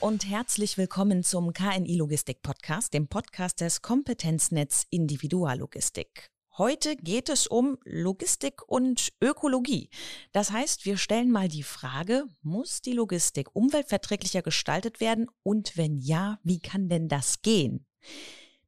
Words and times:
und 0.00 0.28
herzlich 0.28 0.78
willkommen 0.78 1.24
zum 1.24 1.52
KNI 1.52 1.96
Logistik 1.96 2.42
Podcast, 2.42 2.94
dem 2.94 3.08
Podcast 3.08 3.60
des 3.60 3.82
Kompetenznetz 3.82 4.86
Individuallogistik. 4.90 6.30
Heute 6.56 6.96
geht 6.96 7.28
es 7.28 7.46
um 7.46 7.78
Logistik 7.84 8.62
und 8.68 9.12
Ökologie. 9.20 9.90
Das 10.32 10.52
heißt, 10.52 10.84
wir 10.84 10.96
stellen 10.96 11.30
mal 11.30 11.48
die 11.48 11.62
Frage, 11.62 12.24
muss 12.42 12.80
die 12.80 12.92
Logistik 12.92 13.48
umweltverträglicher 13.54 14.42
gestaltet 14.42 15.00
werden 15.00 15.26
und 15.42 15.76
wenn 15.76 15.96
ja, 15.96 16.38
wie 16.44 16.60
kann 16.60 16.88
denn 16.88 17.08
das 17.08 17.42
gehen? 17.42 17.86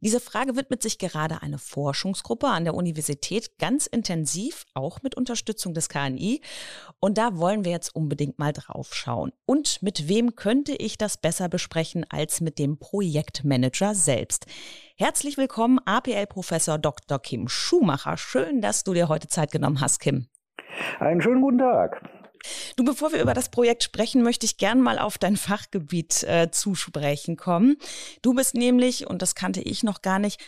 Diese 0.02 0.18
Frage 0.18 0.56
widmet 0.56 0.82
sich 0.82 0.98
gerade 0.98 1.42
eine 1.42 1.58
Forschungsgruppe 1.58 2.46
an 2.46 2.64
der 2.64 2.72
Universität 2.72 3.58
ganz 3.58 3.86
intensiv, 3.86 4.64
auch 4.72 5.02
mit 5.02 5.14
Unterstützung 5.14 5.74
des 5.74 5.90
KNI. 5.90 6.40
Und 7.00 7.18
da 7.18 7.36
wollen 7.36 7.66
wir 7.66 7.72
jetzt 7.72 7.94
unbedingt 7.94 8.38
mal 8.38 8.54
drauf 8.54 8.94
schauen. 8.94 9.30
Und 9.44 9.82
mit 9.82 10.08
wem 10.08 10.36
könnte 10.36 10.72
ich 10.72 10.96
das 10.96 11.18
besser 11.18 11.50
besprechen 11.50 12.06
als 12.08 12.40
mit 12.40 12.58
dem 12.58 12.78
Projektmanager 12.78 13.94
selbst? 13.94 14.46
Herzlich 14.96 15.36
willkommen, 15.36 15.78
APL-Professor 15.84 16.78
Dr. 16.78 17.18
Kim 17.18 17.48
Schumacher. 17.48 18.16
Schön, 18.16 18.62
dass 18.62 18.84
du 18.84 18.94
dir 18.94 19.08
heute 19.08 19.28
Zeit 19.28 19.52
genommen 19.52 19.82
hast, 19.82 20.00
Kim. 20.00 20.28
Einen 20.98 21.20
schönen 21.20 21.42
guten 21.42 21.58
Tag. 21.58 22.00
Du, 22.76 22.84
bevor 22.84 23.12
wir 23.12 23.20
über 23.20 23.34
das 23.34 23.50
Projekt 23.50 23.82
sprechen, 23.82 24.22
möchte 24.22 24.46
ich 24.46 24.56
gern 24.56 24.80
mal 24.80 24.98
auf 24.98 25.18
dein 25.18 25.36
Fachgebiet 25.36 26.22
äh, 26.24 26.50
zu 26.50 26.74
sprechen 26.74 27.36
kommen. 27.36 27.76
Du 28.22 28.34
bist 28.34 28.54
nämlich, 28.54 29.08
und 29.08 29.22
das 29.22 29.34
kannte 29.34 29.60
ich 29.60 29.82
noch 29.82 30.02
gar 30.02 30.18
nicht, 30.18 30.40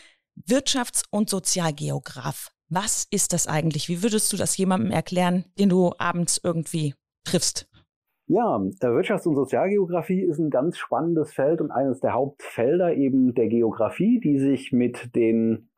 Wirtschafts- 0.49 1.05
und 1.11 1.29
Sozialgeograf. 1.29 2.51
Was 2.69 3.07
ist 3.11 3.33
das 3.35 3.47
eigentlich? 3.47 3.89
Wie 3.89 4.03
würdest 4.03 4.33
du 4.33 4.37
das 4.37 4.57
jemandem 4.57 4.93
erklären, 4.93 5.45
den 5.59 5.69
du 5.69 5.93
abends 5.99 6.41
irgendwie 6.43 6.95
triffst? 7.25 7.69
Ja, 8.27 8.57
äh, 8.57 8.87
Wirtschafts- 8.87 9.27
und 9.27 9.35
Sozialgeografie 9.35 10.23
ist 10.23 10.39
ein 10.39 10.49
ganz 10.49 10.79
spannendes 10.79 11.35
Feld 11.35 11.61
und 11.61 11.71
eines 11.71 12.01
der 12.01 12.15
Hauptfelder 12.15 12.95
eben 12.95 13.35
der 13.35 13.49
Geografie, 13.49 14.21
die 14.21 14.39
sich 14.39 14.73
mit 14.73 15.15
den 15.15 15.69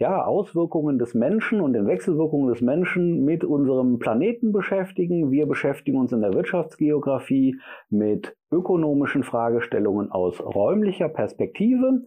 ja, 0.00 0.24
Auswirkungen 0.24 0.98
des 0.98 1.12
Menschen 1.12 1.60
und 1.60 1.74
den 1.74 1.86
Wechselwirkungen 1.86 2.48
des 2.48 2.62
Menschen 2.62 3.22
mit 3.22 3.44
unserem 3.44 3.98
Planeten 3.98 4.50
beschäftigen. 4.50 5.30
Wir 5.30 5.46
beschäftigen 5.46 5.98
uns 5.98 6.10
in 6.10 6.22
der 6.22 6.32
Wirtschaftsgeografie 6.32 7.60
mit 7.90 8.34
ökonomischen 8.50 9.24
Fragestellungen 9.24 10.10
aus 10.10 10.40
räumlicher 10.40 11.10
Perspektive, 11.10 12.00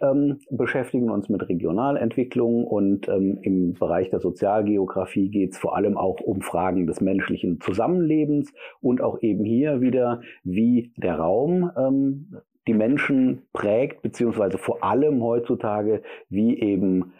ähm, 0.00 0.38
beschäftigen 0.50 1.10
uns 1.10 1.28
mit 1.28 1.46
Regionalentwicklung 1.46 2.64
und 2.64 3.08
ähm, 3.08 3.38
im 3.42 3.74
Bereich 3.74 4.08
der 4.08 4.20
Sozialgeografie 4.20 5.28
geht 5.28 5.52
es 5.52 5.58
vor 5.58 5.76
allem 5.76 5.98
auch 5.98 6.20
um 6.20 6.40
Fragen 6.40 6.86
des 6.86 7.02
menschlichen 7.02 7.60
Zusammenlebens 7.60 8.54
und 8.80 9.02
auch 9.02 9.20
eben 9.20 9.44
hier 9.44 9.82
wieder, 9.82 10.22
wie 10.44 10.92
der 10.96 11.16
Raum 11.16 11.70
ähm, 11.76 12.40
die 12.66 12.74
Menschen 12.74 13.42
prägt, 13.52 14.00
beziehungsweise 14.00 14.56
vor 14.56 14.82
allem 14.82 15.22
heutzutage, 15.22 16.02
wie 16.30 16.58
eben 16.58 17.12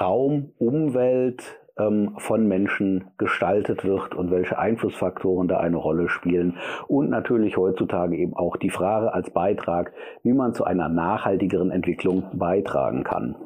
Raum, 0.00 0.52
Umwelt 0.58 1.58
ähm, 1.78 2.14
von 2.18 2.46
Menschen 2.46 3.10
gestaltet 3.18 3.84
wird 3.84 4.14
und 4.14 4.30
welche 4.30 4.58
Einflussfaktoren 4.58 5.48
da 5.48 5.58
eine 5.58 5.76
Rolle 5.76 6.08
spielen. 6.08 6.58
Und 6.88 7.10
natürlich 7.10 7.56
heutzutage 7.56 8.16
eben 8.16 8.34
auch 8.34 8.56
die 8.56 8.70
Frage 8.70 9.12
als 9.12 9.30
Beitrag, 9.30 9.92
wie 10.22 10.32
man 10.32 10.54
zu 10.54 10.64
einer 10.64 10.88
nachhaltigeren 10.88 11.70
Entwicklung 11.70 12.24
beitragen 12.34 13.04
kann. 13.04 13.36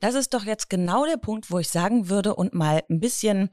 Das 0.00 0.14
ist 0.14 0.34
doch 0.34 0.44
jetzt 0.44 0.68
genau 0.68 1.06
der 1.06 1.16
Punkt, 1.16 1.50
wo 1.50 1.58
ich 1.58 1.68
sagen 1.68 2.08
würde 2.08 2.34
und 2.34 2.54
mal 2.54 2.82
ein 2.90 3.00
bisschen 3.00 3.50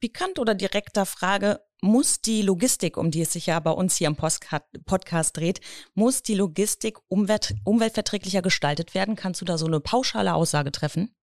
pikant 0.00 0.38
oder 0.38 0.54
direkter 0.54 1.06
frage, 1.06 1.60
muss 1.82 2.20
die 2.20 2.42
Logistik, 2.42 2.96
um 2.96 3.10
die 3.10 3.22
es 3.22 3.32
sich 3.32 3.46
ja 3.46 3.60
bei 3.60 3.70
uns 3.70 3.96
hier 3.96 4.08
im 4.08 4.16
Podcast 4.16 5.36
dreht, 5.36 5.60
muss 5.94 6.22
die 6.22 6.34
Logistik 6.34 6.98
umwelt, 7.08 7.54
umweltverträglicher 7.64 8.42
gestaltet 8.42 8.94
werden? 8.94 9.16
Kannst 9.16 9.40
du 9.40 9.44
da 9.44 9.58
so 9.58 9.66
eine 9.66 9.80
pauschale 9.80 10.34
Aussage 10.34 10.72
treffen? 10.72 11.15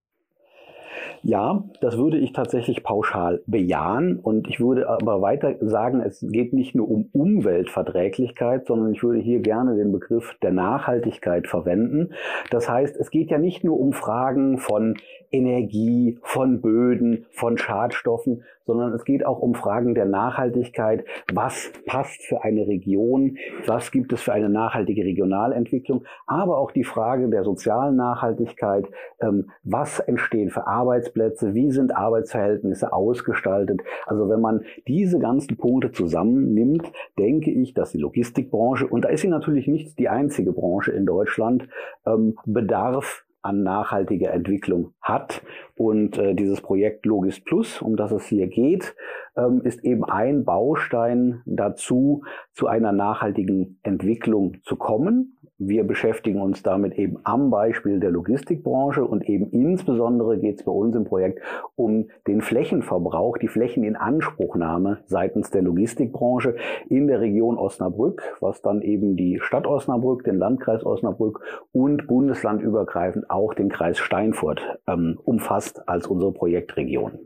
Ja, 1.21 1.63
das 1.81 1.97
würde 1.97 2.17
ich 2.17 2.33
tatsächlich 2.33 2.83
pauschal 2.83 3.41
bejahen 3.45 4.19
und 4.19 4.47
ich 4.47 4.59
würde 4.59 4.89
aber 4.89 5.21
weiter 5.21 5.55
sagen, 5.61 6.01
es 6.01 6.25
geht 6.27 6.53
nicht 6.53 6.75
nur 6.75 6.89
um 6.89 7.09
Umweltverträglichkeit, 7.13 8.65
sondern 8.67 8.93
ich 8.93 9.03
würde 9.03 9.19
hier 9.19 9.39
gerne 9.39 9.75
den 9.75 9.91
Begriff 9.91 10.35
der 10.41 10.51
Nachhaltigkeit 10.51 11.47
verwenden. 11.47 12.09
Das 12.49 12.69
heißt, 12.69 12.97
es 12.97 13.09
geht 13.09 13.31
ja 13.31 13.37
nicht 13.37 13.63
nur 13.63 13.79
um 13.79 13.93
Fragen 13.93 14.57
von 14.57 14.95
Energie, 15.31 16.19
von 16.21 16.61
Böden, 16.61 17.25
von 17.31 17.57
Schadstoffen, 17.57 18.43
sondern 18.65 18.93
es 18.93 19.03
geht 19.03 19.25
auch 19.25 19.39
um 19.39 19.55
Fragen 19.55 19.95
der 19.95 20.05
Nachhaltigkeit. 20.05 21.05
Was 21.33 21.71
passt 21.85 22.21
für 22.23 22.43
eine 22.43 22.67
Region? 22.67 23.37
Was 23.65 23.91
gibt 23.91 24.13
es 24.13 24.21
für 24.21 24.33
eine 24.33 24.49
nachhaltige 24.49 25.03
Regionalentwicklung? 25.03 26.05
Aber 26.27 26.59
auch 26.59 26.71
die 26.71 26.83
Frage 26.83 27.29
der 27.29 27.43
sozialen 27.43 27.95
Nachhaltigkeit. 27.95 28.85
Ähm, 29.19 29.49
was 29.63 29.99
entstehen 29.99 30.49
für 30.49 30.67
Arbeitsplätze? 30.83 31.53
Wie 31.53 31.71
sind 31.71 31.95
Arbeitsverhältnisse 31.95 32.91
ausgestaltet? 32.91 33.81
Also 34.05 34.27
wenn 34.27 34.41
man 34.41 34.65
diese 34.85 35.17
ganzen 35.17 35.55
Punkte 35.55 35.91
zusammennimmt, 35.91 36.91
denke 37.17 37.51
ich, 37.51 37.73
dass 37.73 37.93
die 37.93 37.99
Logistikbranche, 37.99 38.85
und 38.85 39.05
da 39.05 39.09
ist 39.09 39.21
sie 39.21 39.29
natürlich 39.29 39.67
nicht 39.67 39.97
die 39.97 40.09
einzige 40.09 40.51
Branche 40.51 40.91
in 40.91 41.05
Deutschland, 41.05 41.69
ähm, 42.05 42.37
bedarf 42.45 43.23
an 43.41 43.63
nachhaltiger 43.63 44.31
Entwicklung 44.31 44.93
hat. 45.01 45.41
Und 45.75 46.17
äh, 46.17 46.33
dieses 46.33 46.61
Projekt 46.61 47.05
Logis 47.05 47.41
Plus, 47.41 47.81
um 47.81 47.95
das 47.95 48.11
es 48.11 48.25
hier 48.25 48.47
geht, 48.47 48.95
ähm, 49.37 49.61
ist 49.63 49.83
eben 49.83 50.03
ein 50.03 50.43
Baustein 50.43 51.41
dazu, 51.45 52.23
zu 52.53 52.67
einer 52.67 52.91
nachhaltigen 52.91 53.79
Entwicklung 53.83 54.57
zu 54.63 54.75
kommen. 54.75 55.37
Wir 55.65 55.85
beschäftigen 55.85 56.41
uns 56.41 56.61
damit 56.61 56.95
eben 56.95 57.19
am 57.23 57.49
Beispiel 57.49 58.01
der 58.01 58.11
Logistikbranche 58.11 59.05
und 59.05 59.29
eben 59.29 59.49
insbesondere 59.51 60.37
geht 60.37 60.59
es 60.59 60.65
bei 60.65 60.71
uns 60.73 60.93
im 60.93 61.05
Projekt 61.05 61.39
um 61.75 62.09
den 62.27 62.41
Flächenverbrauch, 62.41 63.37
die 63.37 63.47
Flächeninanspruchnahme 63.47 64.99
seitens 65.05 65.51
der 65.51 65.61
Logistikbranche 65.61 66.57
in 66.89 67.07
der 67.07 67.21
Region 67.21 67.57
Osnabrück, 67.57 68.21
was 68.41 68.61
dann 68.61 68.81
eben 68.81 69.15
die 69.15 69.39
Stadt 69.41 69.65
Osnabrück, 69.65 70.25
den 70.25 70.37
Landkreis 70.37 70.85
Osnabrück 70.85 71.39
und 71.71 72.07
bundeslandübergreifend 72.07 73.29
auch 73.29 73.53
den 73.53 73.69
Kreis 73.69 73.99
Steinfurt 73.99 74.61
ähm, 74.85 75.17
umfasst 75.23 75.87
als 75.87 76.07
unsere 76.07 76.33
Projektregion. 76.33 77.19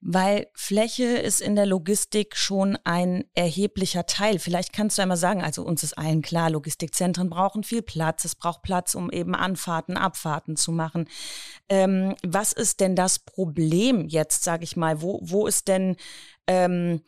Weil 0.00 0.46
Fläche 0.54 1.04
ist 1.04 1.40
in 1.40 1.56
der 1.56 1.66
Logistik 1.66 2.36
schon 2.36 2.78
ein 2.84 3.24
erheblicher 3.34 4.06
Teil. 4.06 4.38
Vielleicht 4.38 4.72
kannst 4.72 4.98
du 4.98 5.02
einmal 5.02 5.16
sagen, 5.16 5.42
also 5.42 5.62
uns 5.62 5.82
ist 5.82 5.96
allen 5.96 6.22
klar, 6.22 6.50
Logistikzentren 6.50 7.30
brauchen 7.30 7.64
viel 7.64 7.82
Platz. 7.82 8.24
Es 8.24 8.34
braucht 8.34 8.62
Platz, 8.62 8.94
um 8.94 9.10
eben 9.10 9.34
Anfahrten, 9.34 9.96
Abfahrten 9.96 10.56
zu 10.56 10.70
machen. 10.70 11.08
Ähm, 11.68 12.14
was 12.24 12.52
ist 12.52 12.80
denn 12.80 12.94
das 12.94 13.18
Problem 13.18 14.06
jetzt, 14.06 14.44
sage 14.44 14.64
ich 14.64 14.76
mal? 14.76 15.00
Wo, 15.00 15.18
wo 15.22 15.46
ist 15.46 15.66
denn, 15.66 15.96
ähm, 16.46 17.02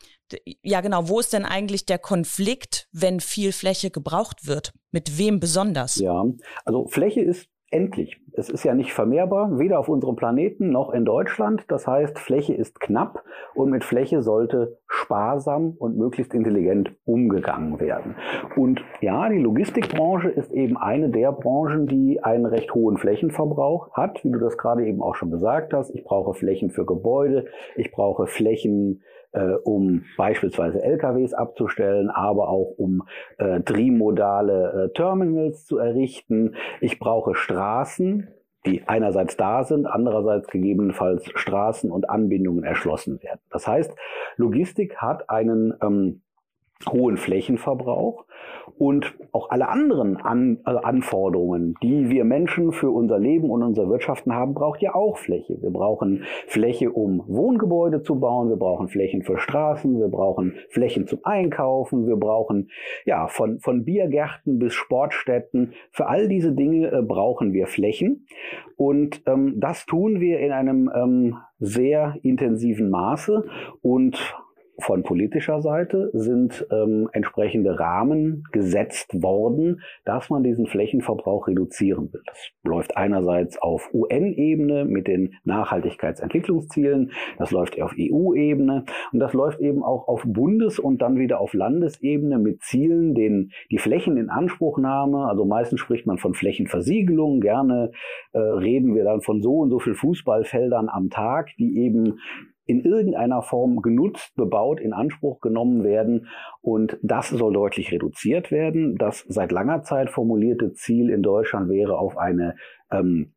ja 0.63 0.81
genau, 0.81 1.09
wo 1.09 1.21
ist 1.21 1.33
denn 1.33 1.45
eigentlich 1.45 1.85
der 1.87 1.99
Konflikt, 1.99 2.89
wenn 2.93 3.21
viel 3.21 3.53
Fläche 3.53 3.91
gebraucht 3.91 4.47
wird? 4.47 4.73
Mit 4.91 5.19
wem 5.19 5.41
besonders? 5.41 5.97
Ja, 5.97 6.25
also 6.65 6.87
Fläche 6.87 7.21
ist 7.21 7.49
endlich. 7.71 8.21
Es 8.33 8.49
ist 8.49 8.65
ja 8.65 8.75
nicht 8.75 8.93
vermehrbar, 8.93 9.59
weder 9.59 9.79
auf 9.79 9.89
unserem 9.89 10.17
Planeten 10.17 10.71
noch 10.71 10.93
in 10.93 11.05
Deutschland. 11.05 11.65
Das 11.69 11.87
heißt, 11.87 12.19
Fläche 12.19 12.55
ist 12.55 12.81
knapp 12.81 13.25
und 13.55 13.71
mit 13.71 13.85
Fläche 13.85 14.23
sollte 14.23 14.79
sparsam 14.87 15.75
und 15.79 15.97
möglichst 15.97 16.35
intelligent 16.35 16.95
umgegangen 17.05 17.81
werden. 17.81 18.15
Und 18.57 18.83
ja, 19.01 19.29
die 19.29 19.39
Logistikbranche 19.39 20.29
ist 20.29 20.53
eben 20.53 20.77
eine 20.77 21.11
der 21.11 21.33
Branchen, 21.33 21.87
die 21.87 22.23
einen 22.23 22.47
recht 22.47 22.73
hohen 22.75 22.97
Flächenverbrauch 22.97 23.93
hat, 23.93 24.25
wie 24.25 24.31
du 24.31 24.39
das 24.39 24.57
gerade 24.57 24.87
eben 24.87 25.03
auch 25.03 25.15
schon 25.15 25.31
gesagt 25.31 25.75
hast. 25.75 25.91
Ich 25.95 26.05
brauche 26.05 26.35
Flächen 26.35 26.71
für 26.71 26.87
Gebäude, 26.87 27.47
ich 27.77 27.91
brauche 27.91 28.27
Flächen 28.27 29.03
äh, 29.33 29.53
um 29.65 30.05
beispielsweise 30.17 30.83
LKWs 30.83 31.35
abzustellen, 31.35 32.11
aber 32.11 32.49
auch 32.49 32.75
um 32.77 33.03
äh, 33.39 33.61
trimodale 33.61 34.85
äh, 34.85 34.93
Terminals 34.95 35.67
zu 35.67 35.79
errichten. 35.79 36.55
Ich 36.81 36.99
brauche 36.99 37.35
Straßen, 37.35 38.29
die 38.67 38.87
einerseits 38.87 39.37
da 39.37 39.65
sind, 39.65 39.87
andererseits 39.87 40.49
gegebenenfalls 40.49 41.31
Straßen 41.35 41.91
und 41.91 42.11
Anbindungen 42.11 42.65
erschlossen 42.65 43.23
werden. 43.23 43.41
Das 43.51 43.67
heißt, 43.67 43.95
Logistik 44.37 44.97
hat 44.97 45.31
einen 45.31 45.75
ähm, 45.83 46.23
hohen 46.87 47.17
Flächenverbrauch 47.17 48.25
und 48.79 49.15
auch 49.33 49.51
alle 49.51 49.69
anderen 49.69 50.17
An 50.17 50.61
also 50.63 50.81
Anforderungen, 50.81 51.75
die 51.83 52.09
wir 52.09 52.25
Menschen 52.25 52.71
für 52.71 52.91
unser 52.91 53.19
Leben 53.19 53.51
und 53.51 53.63
unser 53.63 53.89
Wirtschaften 53.89 54.33
haben, 54.33 54.55
braucht 54.55 54.81
ja 54.81 54.95
auch 54.95 55.19
Fläche. 55.19 55.61
Wir 55.61 55.71
brauchen 55.71 56.23
Fläche, 56.47 56.93
um 56.93 57.25
Wohngebäude 57.27 58.03
zu 58.03 58.21
bauen, 58.21 58.49
wir 58.49 58.57
brauchen 58.57 58.89
Flächen 58.89 59.23
für 59.23 59.39
Straßen, 59.39 59.99
wir 59.99 60.09
brauchen 60.09 60.55
Flächen 60.71 61.07
zum 61.09 61.21
Einkaufen, 61.25 62.07
wir 62.07 62.17
brauchen 62.17 62.71
ja 63.05 63.27
von, 63.27 63.59
von 63.59 63.85
Biergärten 63.85 64.59
bis 64.59 64.75
Sportstätten. 64.75 65.73
Für 65.91 66.07
all 66.07 66.29
diese 66.29 66.53
Dinge 66.53 66.93
äh, 66.93 67.03
brauchen 67.03 67.53
wir 67.53 67.67
Flächen. 67.67 68.27
Und 68.77 69.23
ähm, 69.27 69.55
das 69.59 69.87
tun 69.87 70.21
wir 70.21 70.39
in 70.39 70.53
einem 70.53 70.91
ähm, 70.95 71.37
sehr 71.59 72.15
intensiven 72.23 72.91
Maße. 72.91 73.45
Und 73.83 74.37
von 74.81 75.03
politischer 75.03 75.61
Seite 75.61 76.11
sind 76.13 76.67
ähm, 76.71 77.09
entsprechende 77.13 77.79
Rahmen 77.79 78.45
gesetzt 78.53 79.23
worden, 79.23 79.83
dass 80.05 80.31
man 80.31 80.45
diesen 80.45 80.67
Flächenverbrauch 80.67 81.49
reduzieren 81.49 82.13
will. 82.13 82.23
Das 82.27 82.51
läuft 82.63 82.97
einerseits 82.97 83.61
auf 83.61 83.93
UN-Ebene 83.93 84.85
mit 84.85 85.09
den 85.09 85.35
Nachhaltigkeitsentwicklungszielen, 85.45 87.11
das 87.39 87.51
läuft 87.51 87.81
auf 87.83 87.95
EU-Ebene 87.99 88.85
und 89.13 89.19
das 89.19 89.33
läuft 89.33 89.61
eben 89.61 89.83
auch 89.83 90.07
auf 90.07 90.23
Bundes- 90.25 90.79
und 90.79 91.03
dann 91.03 91.19
wieder 91.19 91.41
auf 91.41 91.55
Landesebene 91.55 92.39
mit 92.39 92.63
Zielen, 92.63 93.15
den 93.15 93.51
die 93.71 93.79
Flächen 93.79 94.17
in 94.17 94.31
Anspruchnahme, 94.31 95.27
also 95.27 95.45
meistens 95.45 95.81
spricht 95.81 96.07
man 96.07 96.19
von 96.19 96.35
Flächenversiegelung, 96.35 97.41
gerne 97.41 97.91
äh, 98.33 98.39
reden 98.39 98.95
wir 98.95 99.05
dann 99.05 99.23
von 99.23 99.43
so 99.43 99.59
und 99.59 99.71
so 99.71 99.81
viel 99.81 99.95
Fußballfeldern 99.95 100.89
am 100.89 101.11
Tag, 101.11 101.51
die 101.59 101.79
eben 101.79 102.19
in 102.69 102.85
irgendeiner 102.85 103.41
Form 103.41 103.81
genutzt, 103.81 104.37
bebaut, 104.37 104.79
in 104.79 104.93
Anspruch 104.93 105.41
genommen 105.41 105.85
werden. 105.85 106.29
Und 106.61 106.99
das 107.03 107.31
soll 107.31 107.55
deutlich 107.55 107.91
reduziert 107.91 108.51
werden. 108.51 108.99
Das 108.99 109.25
seit 109.27 109.53
langer 109.53 109.83
Zeit 109.83 110.11
formulierte 110.11 110.75
Ziel 110.75 111.09
in 111.09 111.23
Deutschland 111.23 111.71
wäre 111.71 111.99
auf 111.99 112.19
eine 112.19 112.57
ähm, 112.91 113.33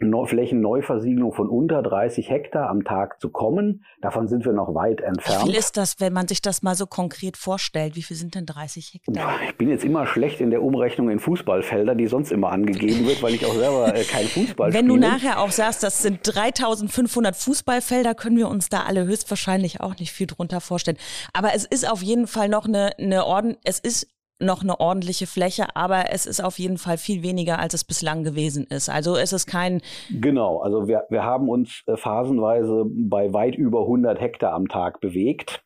Flächenneuversiegelung 0.00 1.32
von 1.32 1.48
unter 1.48 1.82
30 1.82 2.30
Hektar 2.30 2.68
am 2.68 2.84
Tag 2.84 3.20
zu 3.20 3.30
kommen. 3.30 3.84
Davon 4.00 4.28
sind 4.28 4.44
wir 4.44 4.52
noch 4.52 4.74
weit 4.74 5.00
entfernt. 5.00 5.44
Wie 5.44 5.50
viel 5.50 5.58
ist 5.58 5.76
das, 5.76 6.00
wenn 6.00 6.12
man 6.12 6.26
sich 6.26 6.40
das 6.42 6.62
mal 6.62 6.74
so 6.74 6.86
konkret 6.86 7.36
vorstellt? 7.36 7.96
Wie 7.96 8.02
viel 8.02 8.16
sind 8.16 8.34
denn 8.34 8.46
30 8.46 8.94
Hektar? 8.94 9.34
Ich 9.46 9.56
bin 9.56 9.68
jetzt 9.68 9.84
immer 9.84 10.06
schlecht 10.06 10.40
in 10.40 10.50
der 10.50 10.62
Umrechnung 10.62 11.10
in 11.10 11.18
Fußballfelder, 11.18 11.94
die 11.94 12.06
sonst 12.06 12.32
immer 12.32 12.50
angegeben 12.50 13.06
wird, 13.06 13.22
weil 13.22 13.34
ich 13.34 13.44
auch 13.44 13.54
selber 13.54 13.94
äh, 13.94 14.04
kein 14.04 14.26
Fußball 14.26 14.72
Wenn 14.72 14.86
spiele. 14.86 15.00
du 15.00 15.08
nachher 15.08 15.40
auch 15.40 15.50
sagst, 15.50 15.82
das 15.82 16.02
sind 16.02 16.20
3500 16.22 17.36
Fußballfelder, 17.36 18.14
können 18.14 18.36
wir 18.36 18.48
uns 18.48 18.68
da 18.68 18.84
alle 18.84 19.04
höchstwahrscheinlich 19.04 19.80
auch 19.80 19.98
nicht 19.98 20.12
viel 20.12 20.26
drunter 20.26 20.60
vorstellen. 20.60 20.96
Aber 21.32 21.54
es 21.54 21.64
ist 21.64 21.90
auf 21.90 22.02
jeden 22.02 22.26
Fall 22.26 22.48
noch 22.48 22.66
eine, 22.66 22.92
eine 22.98 23.26
Orden, 23.26 23.56
es 23.64 23.78
ist 23.78 24.08
noch 24.40 24.62
eine 24.62 24.80
ordentliche 24.80 25.26
Fläche, 25.26 25.74
aber 25.74 26.12
es 26.12 26.26
ist 26.26 26.42
auf 26.42 26.58
jeden 26.58 26.78
Fall 26.78 26.98
viel 26.98 27.22
weniger, 27.22 27.58
als 27.58 27.74
es 27.74 27.84
bislang 27.84 28.24
gewesen 28.24 28.66
ist. 28.68 28.88
Also 28.88 29.16
es 29.16 29.32
ist 29.32 29.46
kein... 29.46 29.80
Genau, 30.10 30.58
also 30.58 30.88
wir, 30.88 31.04
wir 31.10 31.24
haben 31.24 31.48
uns 31.48 31.82
äh, 31.86 31.96
phasenweise 31.96 32.84
bei 32.86 33.32
weit 33.32 33.54
über 33.54 33.82
100 33.82 34.20
Hektar 34.20 34.52
am 34.52 34.68
Tag 34.68 35.00
bewegt. 35.00 35.62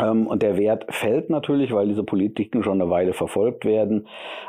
Ähm, 0.00 0.26
und 0.26 0.42
der 0.42 0.56
Wert 0.56 0.86
fällt 0.88 1.30
natürlich, 1.30 1.72
weil 1.72 1.88
diese 1.88 2.04
Politiken 2.04 2.62
schon 2.62 2.80
eine 2.80 2.90
Weile 2.90 3.12
verfolgt 3.12 3.64
werden. 3.64 4.08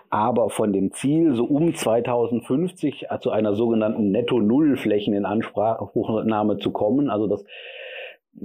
Aber 0.10 0.50
von 0.50 0.74
dem 0.74 0.92
Ziel, 0.92 1.36
so 1.36 1.46
um 1.46 1.76
2050 1.76 3.08
zu 3.20 3.32
einer 3.32 3.56
sogenannten 3.56 4.12
Netto-Null-Flächen 4.12 5.14
in 5.14 5.26
Anspruchnahme 5.26 6.58
zu 6.58 6.72
kommen, 6.72 7.10
also 7.10 7.28
das 7.28 7.44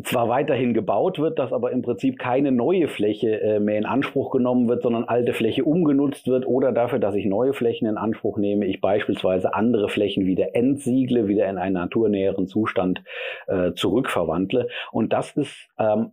zwar 0.05 0.29
weiterhin 0.29 0.73
gebaut 0.73 1.19
wird, 1.19 1.39
dass 1.39 1.53
aber 1.53 1.73
im 1.73 1.83
Prinzip 1.83 2.19
keine 2.19 2.53
neue 2.53 2.87
Fläche 2.87 3.41
äh, 3.41 3.61
mehr 3.61 3.77
in 3.77 3.87
Anspruch 3.87 4.31
genommen 4.31 4.69
wird, 4.69 4.83
sondern 4.83 5.05
alte 5.05 5.33
Fläche 5.33 5.65
umgenutzt 5.65 6.29
wird 6.29 6.47
oder 6.47 6.73
dafür, 6.73 7.01
dass 7.01 7.17
ich 7.17 7.27
neue 7.27 7.53
Flächen 7.55 7.89
in 7.89 7.97
Anspruch 7.97 8.39
nehme, 8.39 8.67
ich 8.67 8.81
beispielsweise 8.81 9.53
andere 9.53 9.89
Flächen 9.89 10.27
wieder 10.27 10.55
entsiegle, 10.55 11.27
wieder 11.27 11.49
in 11.49 11.59
einen 11.59 11.75
naturnäheren 11.75 12.47
Zustand 12.47 13.03
äh, 13.49 13.73
zurückverwandle. 13.73 14.69
Und 14.93 15.13
das 15.13 15.37
ist 15.37 15.69
ähm, 15.79 16.13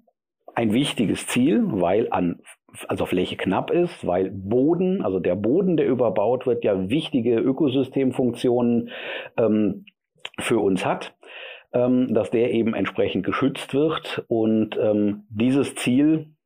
ein 0.56 0.74
wichtiges 0.74 1.28
Ziel, 1.28 1.62
weil 1.66 2.08
an 2.10 2.40
also 2.88 3.06
Fläche 3.06 3.38
knapp 3.38 3.72
ist, 3.72 4.06
weil 4.06 4.32
Boden, 4.32 5.04
also 5.04 5.20
der 5.20 5.36
Boden, 5.36 5.78
der 5.78 5.88
überbaut 5.88 6.46
wird, 6.46 6.64
ja 6.64 6.90
wichtige 6.90 7.36
Ökosystemfunktionen 7.36 8.90
ähm, 9.38 9.86
für 10.40 10.60
uns 10.60 10.86
hat 10.86 11.17
dass 12.14 12.32
der 12.32 12.52
eben 12.52 12.74
entsprechend 12.74 13.26
geschützt 13.26 13.74
wird. 13.74 14.24
Und 14.28 14.78
ähm, 14.78 15.26
dieses 15.30 15.76
Ziel 15.76 16.37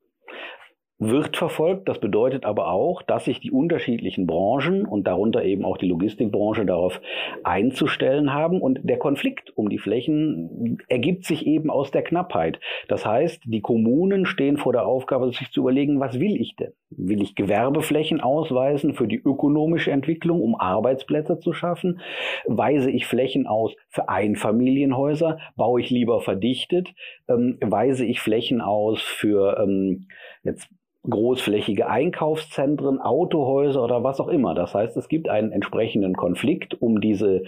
wird 1.01 1.36
verfolgt. 1.36 1.89
Das 1.89 2.00
bedeutet 2.00 2.45
aber 2.45 2.68
auch, 2.68 3.01
dass 3.01 3.25
sich 3.25 3.39
die 3.39 3.51
unterschiedlichen 3.51 4.27
Branchen 4.27 4.86
und 4.86 5.07
darunter 5.07 5.44
eben 5.44 5.65
auch 5.65 5.77
die 5.77 5.88
Logistikbranche 5.88 6.63
darauf 6.63 7.01
einzustellen 7.44 8.33
haben. 8.33 8.62
Und 8.62 8.81
der 8.83 9.00
Konflikt 9.00 9.51
um 9.57 9.69
die 9.69 9.80
Flächen 9.80 10.77
ergibt 10.88 11.25
sich 11.25 11.48
eben 11.48 11.71
aus 11.71 11.89
der 11.89 12.03
Knappheit. 12.03 12.59
Das 12.88 13.03
heißt, 13.03 13.42
die 13.45 13.62
Kommunen 13.62 14.27
stehen 14.27 14.57
vor 14.57 14.74
der 14.74 14.86
Aufgabe, 14.86 15.31
sich 15.31 15.50
zu 15.51 15.62
überlegen, 15.62 16.00
was 16.00 16.19
will 16.19 16.39
ich 16.39 16.56
denn? 16.56 16.74
Will 16.92 17.24
ich 17.24 17.33
Gewerbeflächen 17.36 18.21
ausweisen 18.21 18.94
für 18.94 19.07
die 19.07 19.19
ökonomische 19.19 19.89
Entwicklung, 19.89 20.39
um 20.39 20.59
Arbeitsplätze 20.59 21.39
zu 21.39 21.51
schaffen? 21.51 22.00
Weise 22.45 22.92
ich 22.92 23.07
Flächen 23.07 23.48
aus 23.48 23.74
für 23.89 24.07
Einfamilienhäuser? 24.07 25.39
Baue 25.56 25.81
ich 25.81 25.89
lieber 25.89 26.21
verdichtet? 26.21 26.89
Ähm, 27.27 27.57
weise 27.59 28.06
ich 28.06 28.19
Flächen 28.19 28.62
aus 28.62 29.01
für 29.01 29.57
ähm, 29.59 30.07
jetzt 30.44 30.69
großflächige 31.09 31.88
Einkaufszentren, 31.88 33.00
Autohäuser 33.00 33.83
oder 33.83 34.03
was 34.03 34.19
auch 34.19 34.27
immer. 34.27 34.53
Das 34.53 34.74
heißt, 34.75 34.95
es 34.98 35.07
gibt 35.07 35.30
einen 35.30 35.51
entsprechenden 35.51 36.15
Konflikt 36.15 36.80
um 36.81 37.01
diese 37.01 37.44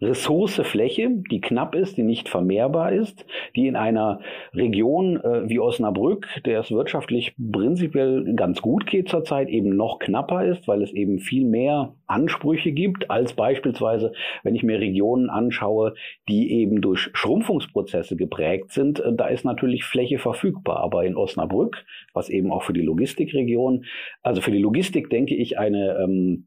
Ressource 0.00 0.60
Fläche, 0.62 1.10
die 1.30 1.40
knapp 1.40 1.74
ist, 1.74 1.96
die 1.96 2.04
nicht 2.04 2.28
vermehrbar 2.28 2.92
ist, 2.92 3.26
die 3.56 3.66
in 3.66 3.74
einer 3.74 4.20
Region 4.54 5.16
äh, 5.16 5.48
wie 5.48 5.58
Osnabrück, 5.58 6.28
der 6.46 6.60
es 6.60 6.70
wirtschaftlich 6.70 7.34
prinzipiell 7.36 8.34
ganz 8.36 8.62
gut 8.62 8.86
geht 8.86 9.08
zurzeit, 9.08 9.48
eben 9.48 9.76
noch 9.76 9.98
knapper 9.98 10.44
ist, 10.44 10.68
weil 10.68 10.82
es 10.82 10.92
eben 10.92 11.18
viel 11.18 11.44
mehr 11.44 11.96
Ansprüche 12.06 12.70
gibt, 12.70 13.10
als 13.10 13.32
beispielsweise, 13.32 14.12
wenn 14.44 14.54
ich 14.54 14.62
mir 14.62 14.78
Regionen 14.78 15.30
anschaue, 15.30 15.94
die 16.28 16.52
eben 16.52 16.80
durch 16.80 17.10
Schrumpfungsprozesse 17.12 18.16
geprägt 18.16 18.70
sind, 18.70 19.00
äh, 19.00 19.12
da 19.12 19.26
ist 19.26 19.44
natürlich 19.44 19.82
Fläche 19.82 20.18
verfügbar. 20.18 20.78
Aber 20.78 21.04
in 21.04 21.16
Osnabrück, 21.16 21.84
was 22.12 22.28
eben 22.28 22.52
auch 22.52 22.62
für 22.62 22.72
die 22.72 22.82
Logistikregion, 22.82 23.84
also 24.22 24.40
für 24.42 24.52
die 24.52 24.62
Logistik 24.62 25.10
denke 25.10 25.34
ich 25.34 25.58
eine 25.58 25.98
ähm, 26.04 26.46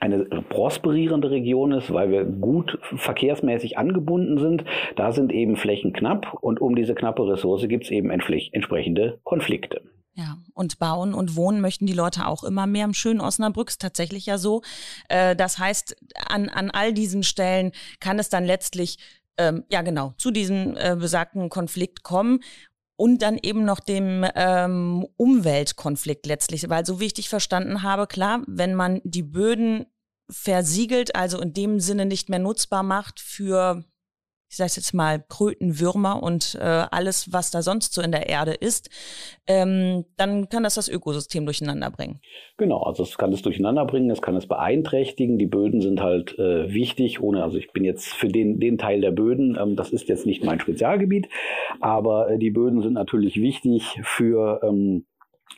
eine 0.00 0.24
prosperierende 0.48 1.30
Region 1.30 1.72
ist, 1.72 1.92
weil 1.92 2.10
wir 2.10 2.24
gut 2.24 2.78
verkehrsmäßig 2.82 3.78
angebunden 3.78 4.38
sind. 4.38 4.64
Da 4.96 5.12
sind 5.12 5.32
eben 5.32 5.56
Flächen 5.56 5.92
knapp 5.92 6.34
und 6.40 6.60
um 6.60 6.74
diese 6.74 6.94
knappe 6.94 7.26
Ressource 7.26 7.68
gibt 7.68 7.84
es 7.84 7.90
eben 7.90 8.10
entsprechende 8.10 9.20
Konflikte. 9.22 9.82
Ja, 10.14 10.36
und 10.52 10.78
bauen 10.78 11.14
und 11.14 11.36
wohnen 11.36 11.62
möchten 11.62 11.86
die 11.86 11.94
Leute 11.94 12.26
auch 12.26 12.44
immer 12.44 12.66
mehr 12.66 12.84
im 12.84 12.92
schönen 12.92 13.20
Osnabrück. 13.20 13.70
Ist 13.70 13.80
tatsächlich 13.80 14.26
ja 14.26 14.36
so. 14.36 14.60
Äh, 15.08 15.34
das 15.34 15.58
heißt, 15.58 15.96
an, 16.28 16.50
an 16.50 16.70
all 16.70 16.92
diesen 16.92 17.22
Stellen 17.22 17.72
kann 17.98 18.18
es 18.18 18.28
dann 18.28 18.44
letztlich, 18.44 18.98
ähm, 19.38 19.64
ja 19.70 19.80
genau, 19.80 20.12
zu 20.18 20.30
diesem 20.30 20.76
äh, 20.76 20.96
besagten 20.96 21.48
Konflikt 21.48 22.02
kommen 22.02 22.40
und 23.02 23.20
dann 23.20 23.36
eben 23.36 23.64
noch 23.64 23.80
dem 23.80 24.24
ähm, 24.36 25.04
Umweltkonflikt 25.16 26.24
letztlich, 26.24 26.70
weil 26.70 26.86
so 26.86 27.00
wie 27.00 27.06
ich 27.06 27.14
dich 27.14 27.28
verstanden 27.28 27.82
habe, 27.82 28.06
klar, 28.06 28.44
wenn 28.46 28.76
man 28.76 29.00
die 29.02 29.24
Böden 29.24 29.86
versiegelt, 30.30 31.16
also 31.16 31.40
in 31.40 31.52
dem 31.52 31.80
Sinne 31.80 32.06
nicht 32.06 32.28
mehr 32.28 32.38
nutzbar 32.38 32.84
macht 32.84 33.18
für, 33.18 33.82
ich 34.52 34.58
sage 34.58 34.72
jetzt 34.76 34.92
mal, 34.92 35.24
Kröten, 35.30 35.80
Würmer 35.80 36.22
und 36.22 36.58
äh, 36.60 36.84
alles, 36.90 37.32
was 37.32 37.50
da 37.50 37.62
sonst 37.62 37.94
so 37.94 38.02
in 38.02 38.12
der 38.12 38.28
Erde 38.28 38.52
ist, 38.52 38.90
ähm, 39.46 40.04
dann 40.18 40.50
kann 40.50 40.62
das 40.62 40.74
das 40.74 40.90
Ökosystem 40.90 41.46
durcheinander 41.46 41.90
bringen. 41.90 42.20
Genau, 42.58 42.82
also 42.82 43.02
es 43.02 43.16
kann 43.16 43.32
es 43.32 43.40
durcheinander 43.40 43.86
bringen, 43.86 44.10
es 44.10 44.20
kann 44.20 44.36
es 44.36 44.46
beeinträchtigen. 44.46 45.38
Die 45.38 45.46
Böden 45.46 45.80
sind 45.80 46.02
halt 46.02 46.38
äh, 46.38 46.70
wichtig, 46.70 47.22
ohne, 47.22 47.42
also 47.42 47.56
ich 47.56 47.72
bin 47.72 47.82
jetzt 47.82 48.12
für 48.12 48.28
den, 48.28 48.60
den 48.60 48.76
Teil 48.76 49.00
der 49.00 49.12
Böden, 49.12 49.56
ähm, 49.58 49.74
das 49.74 49.88
ist 49.88 50.08
jetzt 50.08 50.26
nicht 50.26 50.44
mein 50.44 50.60
Spezialgebiet, 50.60 51.30
aber 51.80 52.32
äh, 52.32 52.38
die 52.38 52.50
Böden 52.50 52.82
sind 52.82 52.92
natürlich 52.92 53.40
wichtig 53.40 54.00
für 54.02 54.60
ähm, 54.62 55.06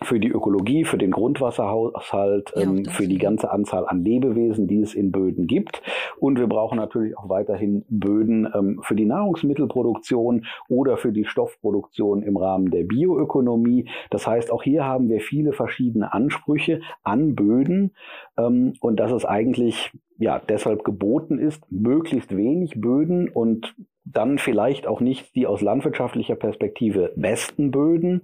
für 0.02 0.18
die 0.18 0.28
Ökologie, 0.28 0.84
für 0.84 0.98
den 0.98 1.10
Grundwasserhaushalt, 1.10 2.52
ja, 2.56 2.62
ähm, 2.62 2.84
für 2.86 3.06
die 3.06 3.18
ganze 3.18 3.50
Anzahl 3.50 3.86
an 3.86 4.02
Lebewesen, 4.04 4.66
die 4.66 4.80
es 4.80 4.94
in 4.94 5.12
Böden 5.12 5.46
gibt. 5.46 5.82
Und 6.18 6.38
wir 6.38 6.46
brauchen 6.46 6.76
natürlich 6.76 7.16
auch 7.18 7.28
weiterhin 7.28 7.84
Böden 7.88 8.48
ähm, 8.54 8.80
für 8.82 8.94
die 8.94 9.06
Nahrungsmittelproduktion 9.06 10.46
oder 10.68 10.96
für 10.96 11.12
die 11.12 11.24
Stoffproduktion 11.24 12.22
im 12.22 12.36
Rahmen 12.36 12.70
der 12.70 12.84
Bioökonomie. 12.84 13.88
Das 14.10 14.26
heißt, 14.26 14.50
auch 14.50 14.62
hier 14.62 14.84
haben 14.84 15.08
wir 15.08 15.20
viele 15.20 15.52
verschiedene 15.52 16.12
Ansprüche 16.12 16.80
an 17.02 17.34
Böden 17.34 17.94
ähm, 18.36 18.74
und 18.80 19.00
dass 19.00 19.12
es 19.12 19.24
eigentlich 19.24 19.92
ja 20.18 20.38
deshalb 20.38 20.84
geboten 20.84 21.38
ist, 21.38 21.70
möglichst 21.70 22.36
wenig 22.36 22.80
Böden 22.80 23.28
und 23.28 23.74
dann 24.04 24.38
vielleicht 24.38 24.86
auch 24.86 25.00
nicht 25.00 25.34
die 25.34 25.46
aus 25.46 25.62
landwirtschaftlicher 25.62 26.36
Perspektive 26.36 27.12
besten 27.16 27.70
Böden 27.70 28.22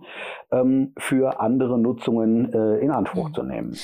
ähm, 0.52 0.92
für 0.98 1.40
andere 1.40 1.78
Nutzungen 1.78 2.52
äh, 2.52 2.78
in 2.78 2.90
Anspruch 2.90 3.30
mhm. 3.30 3.34
zu 3.34 3.42
nehmen. 3.42 3.76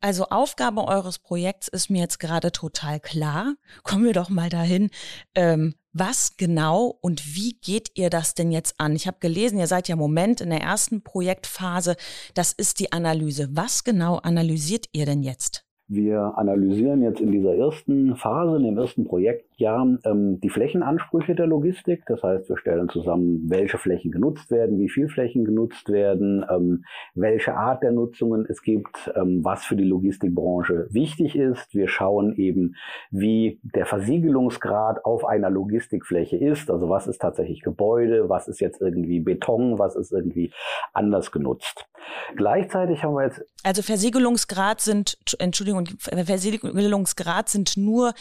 Also 0.00 0.26
Aufgabe 0.30 0.86
eures 0.86 1.18
Projekts 1.18 1.66
ist 1.66 1.90
mir 1.90 2.00
jetzt 2.00 2.20
gerade 2.20 2.52
total 2.52 3.00
klar. 3.00 3.54
Kommen 3.82 4.04
wir 4.04 4.12
doch 4.12 4.28
mal 4.28 4.48
dahin. 4.48 4.90
Ähm, 5.34 5.74
was 5.92 6.36
genau 6.36 6.96
und 7.00 7.34
wie 7.34 7.58
geht 7.60 7.90
ihr 7.94 8.08
das 8.08 8.34
denn 8.34 8.52
jetzt 8.52 8.76
an? 8.78 8.94
Ich 8.94 9.08
habe 9.08 9.16
gelesen, 9.18 9.58
ihr 9.58 9.66
seid 9.66 9.88
ja 9.88 9.94
im 9.94 9.98
Moment 9.98 10.40
in 10.40 10.50
der 10.50 10.60
ersten 10.60 11.02
Projektphase. 11.02 11.96
Das 12.34 12.52
ist 12.52 12.78
die 12.78 12.92
Analyse. 12.92 13.48
Was 13.50 13.82
genau 13.82 14.18
analysiert 14.18 14.86
ihr 14.92 15.04
denn 15.04 15.24
jetzt? 15.24 15.64
Wir 15.88 16.34
analysieren 16.36 17.02
jetzt 17.02 17.20
in 17.20 17.32
dieser 17.32 17.56
ersten 17.56 18.14
Phase, 18.14 18.56
in 18.56 18.64
dem 18.64 18.78
ersten 18.78 19.04
Projekt, 19.04 19.47
ja 19.58 19.84
ähm, 20.04 20.40
die 20.40 20.48
Flächenansprüche 20.48 21.34
der 21.34 21.46
Logistik. 21.46 22.04
Das 22.06 22.22
heißt, 22.22 22.48
wir 22.48 22.56
stellen 22.56 22.88
zusammen, 22.88 23.42
welche 23.48 23.76
Flächen 23.76 24.12
genutzt 24.12 24.50
werden, 24.50 24.78
wie 24.78 24.88
viel 24.88 25.08
Flächen 25.08 25.44
genutzt 25.44 25.88
werden, 25.88 26.44
ähm, 26.48 26.84
welche 27.14 27.54
Art 27.54 27.82
der 27.82 27.92
Nutzungen 27.92 28.46
es 28.48 28.62
gibt, 28.62 29.10
ähm, 29.16 29.44
was 29.44 29.64
für 29.64 29.76
die 29.76 29.84
Logistikbranche 29.84 30.86
wichtig 30.90 31.36
ist. 31.36 31.74
Wir 31.74 31.88
schauen 31.88 32.34
eben, 32.36 32.76
wie 33.10 33.60
der 33.62 33.86
Versiegelungsgrad 33.86 35.04
auf 35.04 35.24
einer 35.24 35.50
Logistikfläche 35.50 36.36
ist. 36.36 36.70
Also 36.70 36.88
was 36.88 37.08
ist 37.08 37.20
tatsächlich 37.20 37.62
Gebäude, 37.62 38.28
was 38.28 38.46
ist 38.46 38.60
jetzt 38.60 38.80
irgendwie 38.80 39.20
Beton, 39.20 39.78
was 39.78 39.96
ist 39.96 40.12
irgendwie 40.12 40.52
anders 40.92 41.32
genutzt. 41.32 41.88
Gleichzeitig 42.36 43.02
haben 43.02 43.14
wir 43.14 43.24
jetzt. 43.24 43.42
Also 43.64 43.82
Versiegelungsgrad 43.82 44.80
sind, 44.80 45.18
Entschuldigung, 45.38 45.86
Versiegelungsgrad 45.98 47.48
sind 47.48 47.76
nur 47.76 48.12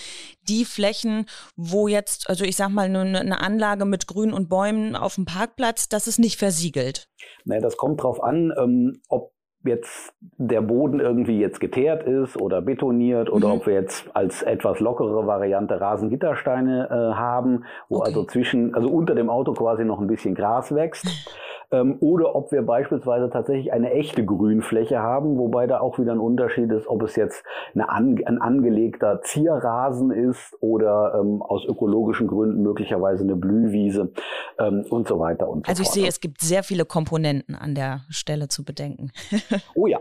die 0.50 0.66
Flächen, 0.66 1.27
wo 1.56 1.88
jetzt, 1.88 2.30
also 2.30 2.44
ich 2.44 2.56
sag 2.56 2.70
mal, 2.70 2.86
eine 2.86 3.42
Anlage 3.42 3.86
mit 3.86 4.08
Grün 4.08 4.34
und 4.34 4.50
Bäumen 4.50 4.96
auf 4.96 5.16
dem 5.16 5.26
Parkplatz, 5.26 5.90
das 5.90 6.08
ist 6.08 6.20
nicht 6.20 6.38
versiegelt. 6.38 7.08
Naja, 7.46 7.62
das 7.62 7.78
kommt 7.78 8.04
drauf 8.04 8.22
an, 8.24 8.54
ähm, 8.58 9.02
ob 9.10 9.32
jetzt 9.68 10.14
der 10.38 10.62
Boden 10.62 11.00
irgendwie 11.00 11.40
jetzt 11.40 11.60
geteert 11.60 12.04
ist 12.04 12.40
oder 12.40 12.62
betoniert 12.62 13.30
oder 13.30 13.48
mhm. 13.48 13.54
ob 13.56 13.68
wir 13.68 13.74
jetzt 13.74 14.10
als 14.16 14.42
etwas 14.42 14.80
lockere 14.80 15.28
Variante 15.28 15.80
Rasengittersteine 15.80 16.88
äh, 16.90 17.16
haben, 17.16 17.66
wo 17.90 17.98
okay. 17.98 18.08
also 18.08 18.24
zwischen, 18.26 18.74
also 18.74 18.90
unter 18.90 19.16
dem 19.16 19.30
Auto 19.30 19.54
quasi 19.54 19.84
noch 19.84 20.00
ein 20.00 20.08
bisschen 20.08 20.36
Gras 20.36 20.74
wächst. 20.74 21.06
ähm, 21.72 21.98
oder 22.00 22.36
ob 22.36 22.52
wir 22.52 22.62
beispielsweise 22.62 23.30
tatsächlich 23.30 23.74
eine 23.74 23.92
echte 23.92 24.26
Grünfläche 24.26 25.00
haben, 25.00 25.38
wobei 25.38 25.68
da 25.68 25.80
auch 25.80 26.00
wieder 26.00 26.14
ein 26.14 26.20
Unterschied 26.20 26.72
ist, 26.72 26.88
ob 26.88 27.04
es 27.04 27.16
jetzt 27.16 27.44
eine 27.74 27.90
an, 27.90 28.20
ein 28.26 28.42
angelegter 28.42 29.22
Zierrasen 29.22 30.12
ist 30.12 30.56
oder 30.62 31.20
ähm, 31.20 31.42
aus 31.42 31.66
ökologischen 31.66 32.28
Gründen 32.28 32.62
möglicherweise 32.62 33.24
eine 33.24 33.36
Blühwiese 33.36 34.12
ähm, 34.60 34.86
und 34.90 35.08
so 35.08 35.20
weiter 35.20 35.50
und 35.50 35.66
so 35.66 35.70
also 35.70 35.70
fort. 35.70 35.70
Also 35.70 35.84
ich 35.84 35.90
sehe, 35.90 36.08
es 36.08 36.20
gibt 36.20 36.42
sehr 36.42 36.64
viele 36.64 36.86
Komponenten 36.86 37.56
an 37.56 37.76
der 37.76 38.02
Stelle 38.10 38.48
zu 38.48 38.64
bedenken. 38.64 39.12
oh 39.76 39.88
ja. 39.88 40.00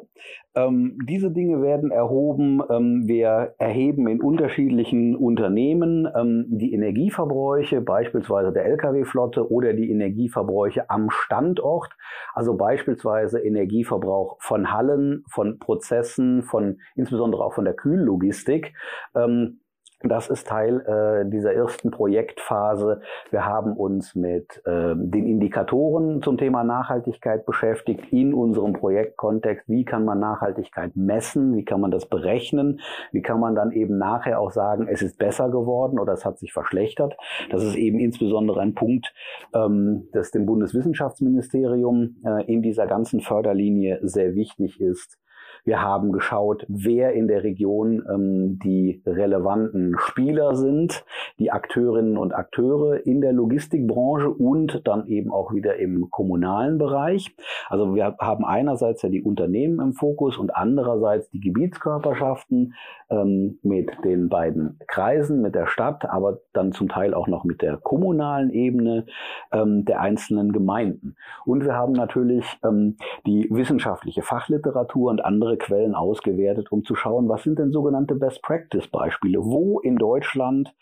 Ähm, 0.57 0.99
diese 1.07 1.31
Dinge 1.31 1.61
werden 1.61 1.91
erhoben. 1.91 2.63
Ähm, 2.71 3.03
wir 3.07 3.55
erheben 3.59 4.09
in 4.09 4.23
unterschiedlichen 4.23 5.15
Unternehmen 5.15 6.09
ähm, 6.17 6.47
die 6.49 6.73
Energieverbräuche, 6.73 7.83
beispielsweise 7.83 8.53
der 8.53 8.65
Lkw-Flotte 8.65 9.51
oder 9.51 9.75
die 9.75 9.91
Energieverbräuche 9.91 10.89
am 10.89 11.11
Standort. 11.11 11.93
Also 12.33 12.57
beispielsweise 12.57 13.39
Energieverbrauch 13.39 14.39
von 14.41 14.73
Hallen, 14.73 15.25
von 15.31 15.59
Prozessen, 15.59 16.43
von 16.43 16.79
insbesondere 16.95 17.45
auch 17.45 17.53
von 17.53 17.67
der 17.67 17.75
Kühllogistik. 17.75 18.73
Ähm, 19.15 19.61
das 20.03 20.29
ist 20.29 20.47
Teil 20.47 20.81
äh, 20.81 21.29
dieser 21.29 21.55
ersten 21.55 21.91
Projektphase. 21.91 23.01
Wir 23.31 23.47
haben 23.47 23.73
uns 23.73 24.15
mit 24.15 24.61
äh, 24.67 24.95
den 24.95 25.27
Indikatoren 25.27 26.23
zum 26.23 26.37
Thema 26.37 26.65
Nachhaltigkeit 26.65 27.47
beschäftigt 27.47 28.13
in 28.13 28.35
unserem 28.35 28.75
Projektkontext. 28.75 29.69
Wie 29.69 29.85
kann 29.85 30.05
man 30.05 30.21
Nachhaltigkeit 30.21 30.97
messen? 30.97 31.57
Wie 31.57 31.65
kann 31.65 31.81
man 31.81 31.91
das 31.91 32.07
berechnen? 32.07 32.81
Wie 33.11 33.23
kann 33.23 33.41
man 33.41 33.55
dann 33.55 33.73
eben 33.73 33.97
nachher 33.97 34.39
auch 34.39 34.51
sagen, 34.51 34.87
es 34.87 35.01
ist 35.01 35.19
besser 35.19 35.49
geworden 35.49 35.99
oder 35.99 36.13
es 36.13 36.27
hat 36.27 36.39
sich 36.39 36.53
verschlechtert? 36.53 37.17
Das 37.51 37.65
ist 37.65 37.77
eben 37.77 37.99
insbesondere 37.99 38.61
ein 38.61 38.75
Punkt, 38.75 39.15
ähm, 39.55 40.09
das 40.13 40.31
dem 40.31 40.45
Bundeswissenschaftsministerium 40.45 42.17
äh, 42.23 42.45
in 42.53 42.61
dieser 42.61 42.87
ganzen 42.87 43.21
Förderlinie 43.21 44.01
sehr 44.03 44.35
wichtig 44.35 44.79
ist. 44.79 45.19
Wir 45.67 45.83
haben 45.83 46.13
geschaut, 46.13 46.65
wer 46.69 47.13
in 47.15 47.27
der 47.27 47.43
Region 47.43 48.05
ähm, 48.09 48.61
die 48.61 49.03
relevanten 49.05 49.97
Spieler 49.99 50.55
sind, 50.55 51.05
die 51.41 51.51
Akteurinnen 51.51 52.17
und 52.17 52.33
Akteure 52.33 53.05
in 53.05 53.21
der 53.21 53.33
Logistikbranche 53.33 54.31
und 54.31 54.87
dann 54.87 55.09
eben 55.09 55.33
auch 55.33 55.53
wieder 55.53 55.75
im 55.75 56.09
kommunalen 56.09 56.79
Bereich. 56.79 57.35
Also 57.69 57.97
wir 57.97 58.15
haben 58.21 58.45
einerseits 58.45 59.03
ja 59.03 59.09
die 59.09 59.25
Unternehmen 59.25 59.81
im 59.81 59.93
Fokus 59.93 60.39
und 60.39 60.55
andererseits 60.55 61.31
die 61.31 61.41
Gebietskörperschaften 61.41 62.75
ähm, 63.11 63.59
mit 63.63 63.91
den 64.05 64.29
beiden 64.29 64.79
Kreisen, 64.87 65.43
mit 65.43 65.57
der 65.57 65.67
Stadt, 65.67 66.09
aber 66.09 66.39
dann 66.53 66.71
zum 66.71 66.89
Teil 66.89 67.13
auch 67.13 67.27
noch 67.27 67.43
mit 67.43 67.61
der 67.61 67.77
kommunalen 67.77 68.51
Ebene 68.51 69.07
ähm, 69.51 69.85
der 69.85 70.01
einzelnen 70.01 70.53
Gemeinden. 70.53 71.17
Und 71.45 71.65
wir 71.65 71.75
haben 71.75 71.93
natürlich 71.93 72.45
ähm, 72.65 72.99
die 73.27 73.49
wissenschaftliche 73.51 74.23
Fachliteratur 74.23 75.11
und 75.11 75.25
andere 75.25 75.56
Quellen 75.57 75.95
ausgewertet, 75.95 76.71
um 76.71 76.85
zu 76.85 76.95
schauen, 76.95 77.29
was 77.29 77.43
sind 77.43 77.59
denn 77.59 77.73
sogenannte 77.73 78.15
Best 78.15 78.43
Practice 78.43 78.89
Beispiele? 78.89 79.39
Wo 79.45 79.81
in 79.81 79.97
Deutschland 79.97 80.75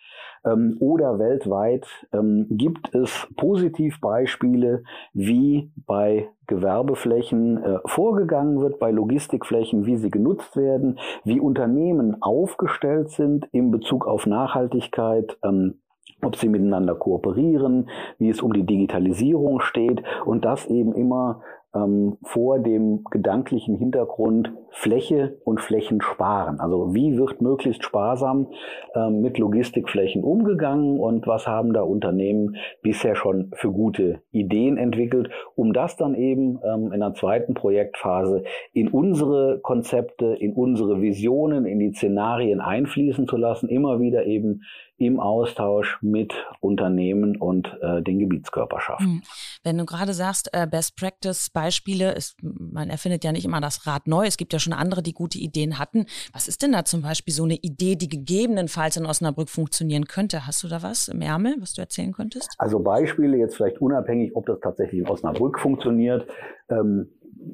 ähm, 0.44 0.76
oder 0.80 1.18
weltweit 1.18 1.86
ähm, 2.12 2.46
gibt 2.50 2.94
es 2.94 3.28
Positivbeispiele, 3.36 4.82
wie 5.12 5.70
bei 5.86 6.28
Gewerbeflächen 6.46 7.62
äh, 7.62 7.78
vorgegangen 7.86 8.60
wird, 8.60 8.78
bei 8.78 8.90
Logistikflächen, 8.90 9.86
wie 9.86 9.96
sie 9.96 10.10
genutzt 10.10 10.56
werden, 10.56 10.98
wie 11.24 11.40
Unternehmen 11.40 12.22
aufgestellt 12.22 13.10
sind 13.10 13.48
in 13.52 13.70
Bezug 13.70 14.06
auf 14.06 14.26
Nachhaltigkeit. 14.26 15.38
Ähm, 15.42 15.80
ob 16.22 16.36
sie 16.36 16.48
miteinander 16.48 16.94
kooperieren, 16.94 17.90
wie 18.18 18.30
es 18.30 18.40
um 18.40 18.52
die 18.52 18.64
Digitalisierung 18.64 19.60
steht 19.60 20.02
und 20.24 20.44
das 20.44 20.66
eben 20.66 20.94
immer 20.94 21.42
ähm, 21.74 22.18
vor 22.22 22.58
dem 22.58 23.04
gedanklichen 23.10 23.76
Hintergrund 23.76 24.52
Fläche 24.70 25.38
und 25.44 25.60
Flächen 25.60 26.00
sparen. 26.00 26.58
Also 26.60 26.94
wie 26.94 27.16
wird 27.16 27.40
möglichst 27.40 27.84
sparsam 27.84 28.48
ähm, 28.94 29.20
mit 29.20 29.38
Logistikflächen 29.38 30.24
umgegangen 30.24 30.98
und 30.98 31.26
was 31.26 31.46
haben 31.46 31.72
da 31.72 31.82
Unternehmen 31.82 32.56
bisher 32.82 33.14
schon 33.14 33.50
für 33.54 33.70
gute 33.70 34.20
Ideen 34.32 34.76
entwickelt, 34.76 35.30
um 35.54 35.72
das 35.72 35.96
dann 35.96 36.14
eben 36.14 36.58
ähm, 36.64 36.92
in 36.92 37.00
der 37.00 37.14
zweiten 37.14 37.54
Projektphase 37.54 38.44
in 38.72 38.88
unsere 38.88 39.60
Konzepte, 39.62 40.34
in 40.34 40.54
unsere 40.54 41.00
Visionen, 41.00 41.66
in 41.66 41.78
die 41.78 41.92
Szenarien 41.92 42.60
einfließen 42.60 43.26
zu 43.28 43.36
lassen, 43.36 43.68
immer 43.68 44.00
wieder 44.00 44.26
eben 44.26 44.62
im 44.96 45.18
Austausch 45.18 45.98
mit 46.02 46.34
Unternehmen 46.60 47.36
und 47.36 47.76
äh, 47.82 48.00
den 48.02 48.20
Gebietskörperschaften. 48.20 49.06
Hm. 49.06 49.22
Wenn 49.64 49.78
du 49.78 49.84
gerade 49.84 50.14
sagst, 50.14 50.50
äh, 50.52 50.66
Best 50.66 50.96
Practice 50.96 51.50
Beispiele, 51.50 52.12
ist, 52.12 52.36
man 52.42 52.90
erfindet 52.90 53.24
ja 53.24 53.32
nicht 53.32 53.44
immer 53.44 53.60
das 53.60 53.86
Rad 53.86 54.06
neu. 54.06 54.26
Es 54.26 54.36
gibt 54.36 54.52
ja 54.52 54.58
schon 54.58 54.72
andere, 54.72 55.02
die 55.02 55.12
gute 55.12 55.38
Ideen 55.38 55.78
hatten. 55.78 56.06
Was 56.32 56.46
ist 56.46 56.62
denn 56.62 56.72
da 56.72 56.84
zum 56.84 57.02
Beispiel 57.02 57.34
so 57.34 57.44
eine 57.44 57.56
Idee, 57.56 57.96
die 57.96 58.08
gegebenenfalls 58.08 58.96
in 58.96 59.06
Osnabrück 59.06 59.48
funktionieren 59.48 60.06
könnte? 60.06 60.46
Hast 60.46 60.62
du 60.62 60.68
da 60.68 60.82
was 60.82 61.08
im 61.08 61.20
Ärmel, 61.20 61.56
was 61.58 61.72
du 61.72 61.80
erzählen 61.80 62.12
könntest? 62.12 62.54
Also 62.58 62.78
Beispiele 62.78 63.36
jetzt 63.36 63.56
vielleicht 63.56 63.80
unabhängig, 63.80 64.36
ob 64.36 64.46
das 64.46 64.60
tatsächlich 64.60 65.00
in 65.00 65.08
Osnabrück 65.08 65.58
funktioniert. 65.58 66.28
Ähm, 66.68 67.08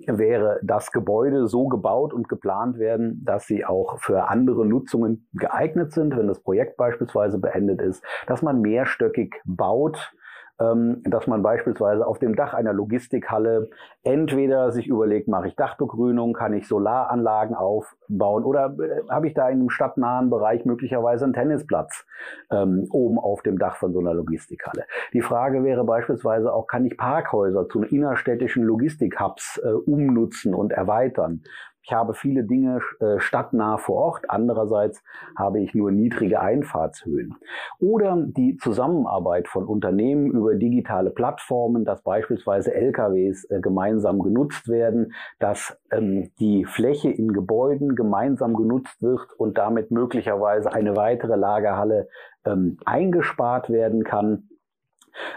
wäre 0.06 0.60
das 0.62 0.92
Gebäude 0.92 1.46
so 1.48 1.68
gebaut 1.68 2.12
und 2.12 2.28
geplant 2.28 2.78
werden, 2.78 3.24
dass 3.24 3.46
sie 3.46 3.64
auch 3.64 3.98
für 4.00 4.28
andere 4.28 4.66
Nutzungen 4.66 5.28
geeignet 5.32 5.92
sind, 5.92 6.16
wenn 6.16 6.28
das 6.28 6.40
Projekt 6.40 6.76
beispielsweise 6.76 7.38
beendet 7.38 7.80
ist, 7.80 8.02
dass 8.26 8.42
man 8.42 8.60
mehrstöckig 8.60 9.40
baut, 9.44 10.12
dass 10.60 11.26
man 11.26 11.42
beispielsweise 11.42 12.06
auf 12.06 12.18
dem 12.18 12.36
Dach 12.36 12.52
einer 12.52 12.74
Logistikhalle 12.74 13.70
entweder 14.02 14.72
sich 14.72 14.88
überlegt, 14.88 15.26
mache 15.26 15.48
ich 15.48 15.56
Dachbegrünung, 15.56 16.34
kann 16.34 16.52
ich 16.52 16.68
Solaranlagen 16.68 17.56
aufbauen 17.56 18.44
oder 18.44 18.76
äh, 18.78 19.08
habe 19.08 19.28
ich 19.28 19.34
da 19.34 19.48
in 19.48 19.60
einem 19.60 19.70
stadtnahen 19.70 20.28
Bereich 20.28 20.66
möglicherweise 20.66 21.24
einen 21.24 21.32
Tennisplatz 21.32 22.04
ähm, 22.50 22.86
oben 22.90 23.18
auf 23.18 23.42
dem 23.42 23.58
Dach 23.58 23.76
von 23.76 23.92
so 23.92 24.00
einer 24.00 24.12
Logistikhalle. 24.12 24.84
Die 25.14 25.22
Frage 25.22 25.64
wäre 25.64 25.84
beispielsweise 25.84 26.52
auch, 26.52 26.66
kann 26.66 26.84
ich 26.84 26.98
Parkhäuser 26.98 27.66
zu 27.68 27.82
innerstädtischen 27.82 28.62
Logistikhubs 28.62 29.60
äh, 29.64 29.68
umnutzen 29.68 30.54
und 30.54 30.72
erweitern? 30.72 31.42
Ich 31.82 31.92
habe 31.92 32.14
viele 32.14 32.44
Dinge 32.44 32.80
äh, 33.00 33.18
stadtnah 33.18 33.78
vor 33.78 33.96
Ort. 33.96 34.24
Andererseits 34.28 35.02
habe 35.36 35.60
ich 35.60 35.74
nur 35.74 35.90
niedrige 35.90 36.40
Einfahrtshöhen. 36.40 37.34
Oder 37.78 38.16
die 38.18 38.56
Zusammenarbeit 38.58 39.48
von 39.48 39.66
Unternehmen 39.66 40.30
über 40.30 40.54
digitale 40.54 41.10
Plattformen, 41.10 41.84
dass 41.84 42.02
beispielsweise 42.02 42.74
LKWs 42.74 43.44
äh, 43.50 43.60
gemeinsam 43.60 44.20
genutzt 44.20 44.68
werden, 44.68 45.12
dass 45.38 45.78
ähm, 45.90 46.30
die 46.38 46.66
Fläche 46.66 47.10
in 47.10 47.32
Gebäuden 47.32 47.96
gemeinsam 47.96 48.54
genutzt 48.54 49.00
wird 49.02 49.32
und 49.38 49.56
damit 49.56 49.90
möglicherweise 49.90 50.72
eine 50.72 50.96
weitere 50.96 51.36
Lagerhalle 51.36 52.08
ähm, 52.44 52.78
eingespart 52.84 53.70
werden 53.70 54.04
kann 54.04 54.49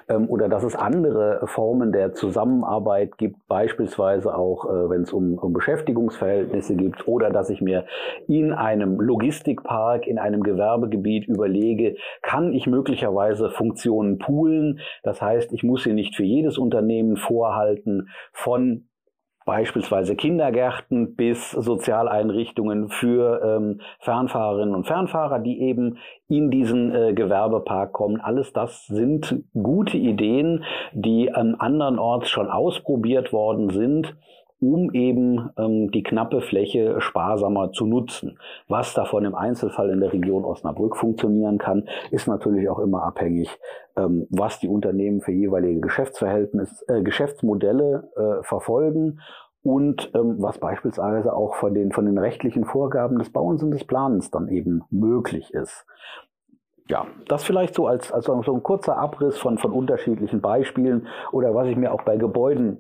ähm, 0.10 0.30
oder 0.30 0.50
dass 0.50 0.64
es 0.64 0.76
andere 0.76 1.42
Formen 1.46 1.92
der 1.92 2.14
Zusammenarbeit 2.14 3.18
gibt, 3.18 3.48
beispielsweise 3.48 4.36
auch, 4.36 4.66
äh, 4.66 4.90
wenn 4.90 5.04
es 5.04 5.14
um, 5.14 5.38
um 5.38 5.54
Beschäftigungsverhältnisse 5.54 6.76
gibt 6.76 7.08
oder 7.08 7.30
dass 7.30 7.50
ich 7.50 7.62
mir 7.62 7.86
in 8.28 8.54
einem 8.54 9.00
Logistikpark, 9.00 10.08
in 10.08 10.20
einem 10.20 10.44
Gewerbegebiet 10.44 11.28
überlege, 11.28 11.96
kann 12.22 12.54
ich 12.54 12.68
möglicherweise 12.68 13.50
Funktionen 13.50 14.18
poolen. 14.18 14.80
Das 15.04 15.22
heißt, 15.22 15.54
ich 15.54 15.64
muss 15.64 15.84
sie 15.84 15.94
nicht 15.94 16.16
für 16.16 16.24
jedes 16.24 16.58
Unternehmen 16.58 17.18
vorhalten 17.18 18.10
von 18.32 18.88
beispielsweise 19.46 20.16
Kindergärten 20.16 21.16
bis 21.16 21.52
Sozialeinrichtungen 21.52 22.90
für 22.90 23.42
ähm, 23.44 23.82
Fernfahrerinnen 24.00 24.76
und 24.76 24.88
Fernfahrer, 24.88 25.40
die 25.40 25.62
eben 25.62 25.98
in 26.28 26.50
diesen 26.50 26.94
äh, 26.94 27.14
Gewerbepark 27.14 27.94
kommen. 27.94 28.22
Alles 28.22 28.54
das 28.54 28.86
sind 28.88 29.44
gute 29.54 29.98
Ideen, 29.98 30.64
die 30.94 31.28
ähm, 31.28 31.56
andernorts 31.60 32.30
schon 32.30 32.50
ausprobiert 32.50 33.34
worden 33.34 33.70
sind 33.70 34.16
um 34.64 34.92
eben 34.94 35.50
ähm, 35.58 35.92
die 35.92 36.04
knappe 36.04 36.42
Fläche 36.42 37.02
sparsamer 37.02 37.74
zu 37.74 37.86
nutzen. 37.86 38.40
Was 38.70 38.94
davon 38.94 39.26
im 39.26 39.36
Einzelfall 39.36 39.90
in 39.90 40.00
der 40.00 40.14
Region 40.14 40.46
Osnabrück 40.46 40.96
funktionieren 40.96 41.58
kann, 41.58 41.90
ist 42.12 42.28
natürlich 42.28 42.70
auch 42.70 42.80
immer 42.80 43.04
abhängig, 43.04 43.50
ähm, 43.98 44.26
was 44.30 44.60
die 44.60 44.70
Unternehmen 44.70 45.20
für 45.20 45.34
jeweilige 45.34 45.82
Geschäftsverhältnisse, 45.82 46.86
äh, 46.88 47.04
Geschäftsmodelle 47.04 48.10
äh, 48.16 48.44
verfolgen 48.44 49.20
und 49.64 50.12
ähm, 50.16 50.38
was 50.40 50.60
beispielsweise 50.60 51.34
auch 51.36 51.56
von 51.56 51.74
den, 51.74 51.92
von 51.92 52.06
den 52.06 52.18
rechtlichen 52.18 52.64
Vorgaben 52.64 53.20
des 53.20 53.32
Bauens 53.32 53.64
und 53.64 53.72
des 53.72 53.84
Planens 53.84 54.32
dann 54.32 54.48
eben 54.48 54.84
möglich 54.90 55.54
ist. 55.54 55.86
Ja, 56.90 57.08
das 57.28 57.44
vielleicht 57.44 57.76
so 57.76 57.88
als, 57.88 58.12
als 58.12 58.26
so 58.26 58.34
ein 58.34 58.64
kurzer 58.64 58.98
Abriss 58.98 59.38
von, 59.38 59.58
von 59.58 59.72
unterschiedlichen 59.72 60.42
Beispielen 60.42 61.08
oder 61.32 61.54
was 61.54 61.68
ich 61.68 61.78
mir 61.78 61.94
auch 61.94 62.04
bei 62.04 62.18
Gebäuden 62.18 62.78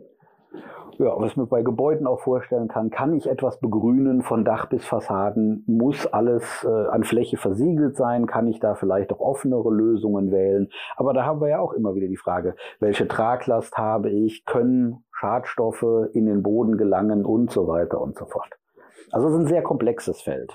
ja, 0.99 1.13
was 1.17 1.35
mir 1.35 1.47
bei 1.47 1.63
Gebäuden 1.63 2.07
auch 2.07 2.21
vorstellen 2.21 2.67
kann, 2.67 2.89
kann 2.89 3.13
ich 3.13 3.27
etwas 3.27 3.59
begrünen 3.59 4.21
von 4.21 4.45
Dach 4.45 4.67
bis 4.67 4.85
Fassaden? 4.85 5.63
Muss 5.67 6.05
alles 6.07 6.63
äh, 6.63 6.87
an 6.87 7.03
Fläche 7.03 7.37
versiegelt 7.37 7.95
sein? 7.95 8.27
Kann 8.27 8.47
ich 8.47 8.59
da 8.59 8.75
vielleicht 8.75 9.11
auch 9.11 9.19
offenere 9.19 9.71
Lösungen 9.71 10.31
wählen? 10.31 10.69
Aber 10.95 11.13
da 11.13 11.25
haben 11.25 11.41
wir 11.41 11.49
ja 11.49 11.59
auch 11.59 11.73
immer 11.73 11.95
wieder 11.95 12.07
die 12.07 12.17
Frage, 12.17 12.55
welche 12.79 13.07
Traglast 13.07 13.77
habe 13.77 14.09
ich? 14.11 14.45
Können 14.45 15.03
Schadstoffe 15.11 16.09
in 16.13 16.25
den 16.25 16.43
Boden 16.43 16.77
gelangen 16.77 17.25
und 17.25 17.51
so 17.51 17.67
weiter 17.67 17.99
und 17.99 18.17
so 18.17 18.25
fort? 18.25 18.51
Also 19.11 19.27
es 19.27 19.33
ist 19.33 19.39
ein 19.39 19.47
sehr 19.47 19.63
komplexes 19.63 20.21
Feld. 20.21 20.53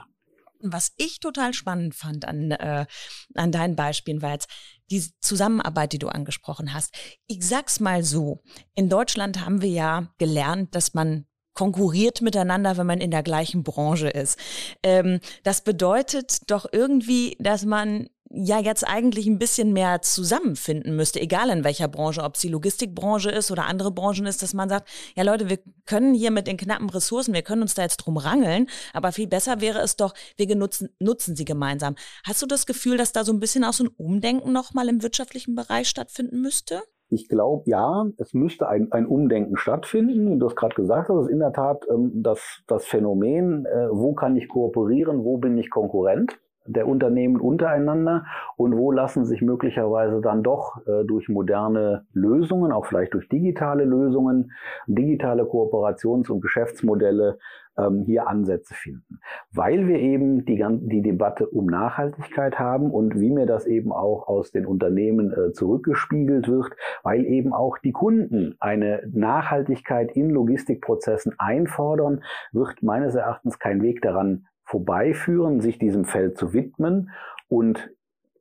Was 0.61 0.93
ich 0.97 1.21
total 1.21 1.55
spannend 1.55 1.95
fand 1.95 2.27
an, 2.27 2.51
äh, 2.51 2.87
an 3.35 3.53
deinen 3.53 3.77
Beispielen 3.77 4.23
war 4.23 4.33
jetzt 4.33 4.49
die 4.91 5.05
Zusammenarbeit, 5.21 5.93
die 5.93 5.99
du 5.99 6.09
angesprochen 6.09 6.73
hast. 6.75 6.95
Ich 7.27 7.47
sag's 7.47 7.81
mal 7.81 8.03
so. 8.03 8.43
In 8.75 8.89
Deutschland 8.89 9.45
haben 9.45 9.63
wir 9.63 9.71
ja 9.71 10.13
gelernt, 10.19 10.75
dass 10.75 10.95
man 10.95 11.27
konkurriert 11.59 12.23
miteinander, 12.23 12.77
wenn 12.77 12.87
man 12.87 13.01
in 13.01 13.11
der 13.11 13.25
gleichen 13.25 13.65
Branche 13.65 14.09
ist. 14.09 14.39
Ähm, 14.85 15.19
das 15.43 15.65
bedeutet 15.65 16.49
doch 16.49 16.67
irgendwie, 16.71 17.37
dass 17.41 17.65
man 17.65 18.09
ja 18.31 18.59
jetzt 18.61 18.87
eigentlich 18.87 19.27
ein 19.27 19.39
bisschen 19.39 19.73
mehr 19.73 20.03
zusammenfinden 20.03 20.97
müsste, 20.97 21.21
egal 21.21 21.51
in 21.51 21.65
welcher 21.65 21.89
Branche, 21.89 22.23
ob 22.23 22.35
es 22.35 22.41
die 22.41 22.49
Logistikbranche 22.49 23.31
ist 23.31 23.51
oder 23.51 23.67
andere 23.67 23.91
Branchen 23.91 24.27
ist, 24.27 24.43
dass 24.43 24.55
man 24.55 24.69
sagt, 24.69 24.89
ja 25.17 25.23
Leute, 25.23 25.49
wir 25.49 25.59
können 25.87 26.15
hier 26.15 26.31
mit 26.31 26.47
den 26.47 26.57
knappen 26.57 26.91
Ressourcen, 26.91 27.35
wir 27.35 27.43
können 27.43 27.63
uns 27.63 27.75
da 27.75 27.83
jetzt 27.83 27.99
drum 27.99 28.17
rangeln, 28.17 28.67
aber 28.93 29.13
viel 29.13 29.29
besser 29.29 29.61
wäre 29.61 29.81
es 29.81 29.97
doch, 29.97 30.15
wir 30.37 30.57
nutzen, 30.57 30.91
nutzen 30.99 31.37
sie 31.37 31.45
gemeinsam. 31.45 31.95
Hast 32.27 32.43
du 32.43 32.47
das 32.47 32.67
Gefühl, 32.67 32.97
dass 32.97 33.13
da 33.13 33.25
so 33.25 33.33
ein 33.33 33.41
bisschen 33.41 33.65
auch 33.65 33.73
so 33.73 33.85
ein 33.85 33.91
Umdenken 33.97 34.53
nochmal 34.53 34.89
im 34.89 35.03
wirtschaftlichen 35.03 35.55
Bereich 35.55 35.89
stattfinden 35.89 36.41
müsste? 36.41 36.83
Ich 37.11 37.29
glaube, 37.29 37.63
ja, 37.71 38.07
es 38.19 38.35
müsste 38.35 38.69
ein, 38.69 38.93
ein 38.93 39.07
Umdenken 39.07 39.57
stattfinden. 39.57 40.39
Du 40.39 40.47
hast 40.47 40.57
gerade 40.57 40.75
gesagt, 40.75 41.09
das 41.09 41.25
ist 41.25 41.31
in 41.31 41.39
der 41.39 41.55
Tat 41.55 41.87
ähm, 41.91 42.11
das, 42.23 42.61
das 42.67 42.85
Phänomen, 42.85 43.65
äh, 43.65 43.89
wo 43.91 44.13
kann 44.13 44.37
ich 44.37 44.47
kooperieren, 44.49 45.25
wo 45.25 45.39
bin 45.39 45.57
ich 45.57 45.71
Konkurrent 45.71 46.39
der 46.69 46.87
Unternehmen 46.87 47.41
untereinander 47.41 48.27
und 48.57 48.77
wo 48.77 48.93
lassen 48.93 49.25
sich 49.25 49.43
möglicherweise 49.43 50.21
dann 50.21 50.43
doch 50.43 50.79
äh, 50.87 51.05
durch 51.05 51.29
moderne 51.29 52.07
Lösungen, 52.13 52.73
auch 52.73 52.87
vielleicht 52.87 53.15
durch 53.15 53.29
digitale 53.29 53.85
Lösungen, 53.85 54.53
digitale 54.87 55.45
Kooperations- 55.45 56.31
und 56.31 56.41
Geschäftsmodelle 56.41 57.39
ähm, 57.79 58.03
hier 58.05 58.29
Ansätze 58.29 58.75
finden. 58.75 59.21
Weil 59.53 59.87
wir 59.87 59.99
eben 59.99 60.45
die, 60.45 60.65
die 60.83 61.03
Debatte 61.03 61.47
um 61.47 61.67
Nachhaltigkeit 61.67 62.59
haben 62.59 62.91
und 62.91 63.19
wie 63.21 63.31
mir 63.31 63.47
das 63.47 63.67
eben 63.67 63.93
auch 63.93 64.29
aus 64.29 64.51
den 64.51 64.67
Unternehmen 64.67 65.33
äh, 65.33 65.53
zurückgespiegelt 65.53 66.49
wird, 66.49 66.73
weil 67.03 67.25
eben 67.25 67.53
auch 67.53 67.79
die 67.79 67.93
Kunden 67.93 68.57
eine 68.61 69.03
Nachhaltigkeit 69.13 70.13
in 70.13 70.31
Logistikprozessen 70.31 71.35
einfordern, 71.39 72.23
wird 72.53 72.83
meines 72.83 73.15
Erachtens 73.15 73.59
kein 73.59 73.83
Weg 73.83 74.03
daran 74.03 74.47
vorbeiführen, 74.69 75.61
sich 75.61 75.79
diesem 75.79 76.05
Feld 76.05 76.37
zu 76.37 76.53
widmen. 76.53 77.11
Und 77.49 77.91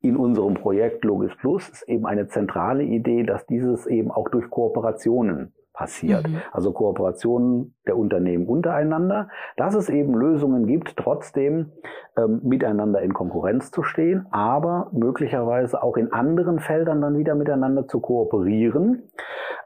in 0.01 0.17
unserem 0.17 0.53
Projekt 0.53 1.03
Logis 1.03 1.35
Plus 1.37 1.69
ist 1.69 1.87
eben 1.87 2.05
eine 2.05 2.27
zentrale 2.27 2.83
Idee, 2.83 3.23
dass 3.23 3.45
dieses 3.45 3.87
eben 3.87 4.11
auch 4.11 4.29
durch 4.29 4.49
Kooperationen 4.49 5.53
passiert. 5.73 6.27
Mhm. 6.27 6.41
Also 6.51 6.73
Kooperationen 6.73 7.75
der 7.85 7.97
Unternehmen 7.97 8.47
untereinander, 8.47 9.29
dass 9.57 9.75
es 9.75 9.89
eben 9.89 10.15
Lösungen 10.15 10.65
gibt, 10.65 10.97
trotzdem 10.97 11.71
ähm, 12.17 12.41
miteinander 12.43 13.01
in 13.01 13.13
Konkurrenz 13.13 13.71
zu 13.71 13.83
stehen, 13.83 14.25
aber 14.31 14.89
möglicherweise 14.91 15.81
auch 15.81 15.95
in 15.95 16.11
anderen 16.11 16.59
Feldern 16.59 17.01
dann 17.01 17.17
wieder 17.17 17.35
miteinander 17.35 17.87
zu 17.87 17.99
kooperieren. 17.99 19.03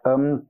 Ähm, 0.06 0.48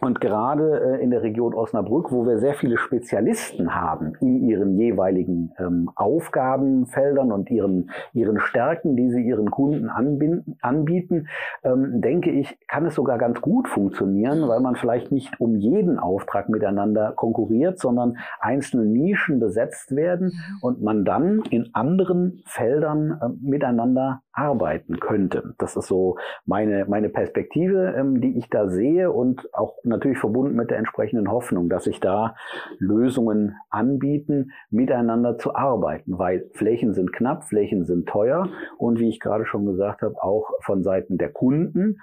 und 0.00 0.20
gerade 0.20 0.98
äh, 0.98 1.02
in 1.02 1.10
der 1.10 1.22
Region 1.22 1.54
Osnabrück, 1.54 2.10
wo 2.10 2.26
wir 2.26 2.38
sehr 2.38 2.54
viele 2.54 2.76
Spezialisten 2.78 3.74
haben 3.74 4.14
in 4.20 4.48
ihren 4.48 4.76
jeweiligen 4.76 5.52
ähm, 5.58 5.90
Aufgabenfeldern 5.94 7.32
und 7.32 7.50
ihren, 7.50 7.90
ihren 8.12 8.40
Stärken, 8.40 8.96
die 8.96 9.10
sie 9.10 9.22
ihren 9.22 9.50
Kunden 9.50 9.88
anbinden, 9.88 10.58
anbieten, 10.60 11.28
ähm, 11.62 12.00
denke 12.00 12.30
ich, 12.30 12.58
kann 12.66 12.86
es 12.86 12.94
sogar 12.94 13.18
ganz 13.18 13.40
gut 13.40 13.68
funktionieren, 13.68 14.48
weil 14.48 14.60
man 14.60 14.74
vielleicht 14.74 15.12
nicht 15.12 15.40
um 15.40 15.56
jeden 15.56 15.98
Auftrag 15.98 16.48
miteinander 16.48 17.12
konkurriert, 17.12 17.78
sondern 17.78 18.18
einzelne 18.40 18.86
Nischen 18.86 19.38
besetzt 19.38 19.94
werden 19.94 20.26
mhm. 20.26 20.58
und 20.60 20.82
man 20.82 21.04
dann 21.04 21.42
in 21.50 21.70
anderen 21.72 22.42
Feldern 22.46 23.18
äh, 23.22 23.28
miteinander 23.40 24.23
arbeiten 24.34 24.98
könnte. 25.00 25.54
Das 25.58 25.76
ist 25.76 25.86
so 25.86 26.16
meine, 26.44 26.86
meine 26.86 27.08
Perspektive, 27.08 27.94
ähm, 27.96 28.20
die 28.20 28.36
ich 28.36 28.50
da 28.50 28.68
sehe 28.68 29.10
und 29.10 29.48
auch 29.54 29.76
natürlich 29.84 30.18
verbunden 30.18 30.56
mit 30.56 30.70
der 30.70 30.78
entsprechenden 30.78 31.30
Hoffnung, 31.30 31.68
dass 31.68 31.84
sich 31.84 32.00
da 32.00 32.34
Lösungen 32.78 33.56
anbieten, 33.70 34.52
miteinander 34.70 35.38
zu 35.38 35.54
arbeiten, 35.54 36.18
weil 36.18 36.50
Flächen 36.52 36.94
sind 36.94 37.12
knapp, 37.12 37.44
Flächen 37.44 37.84
sind 37.84 38.08
teuer 38.08 38.48
und 38.78 38.98
wie 38.98 39.08
ich 39.08 39.20
gerade 39.20 39.46
schon 39.46 39.66
gesagt 39.66 40.02
habe, 40.02 40.22
auch 40.22 40.50
von 40.60 40.82
Seiten 40.82 41.16
der 41.16 41.30
Kunden 41.30 41.98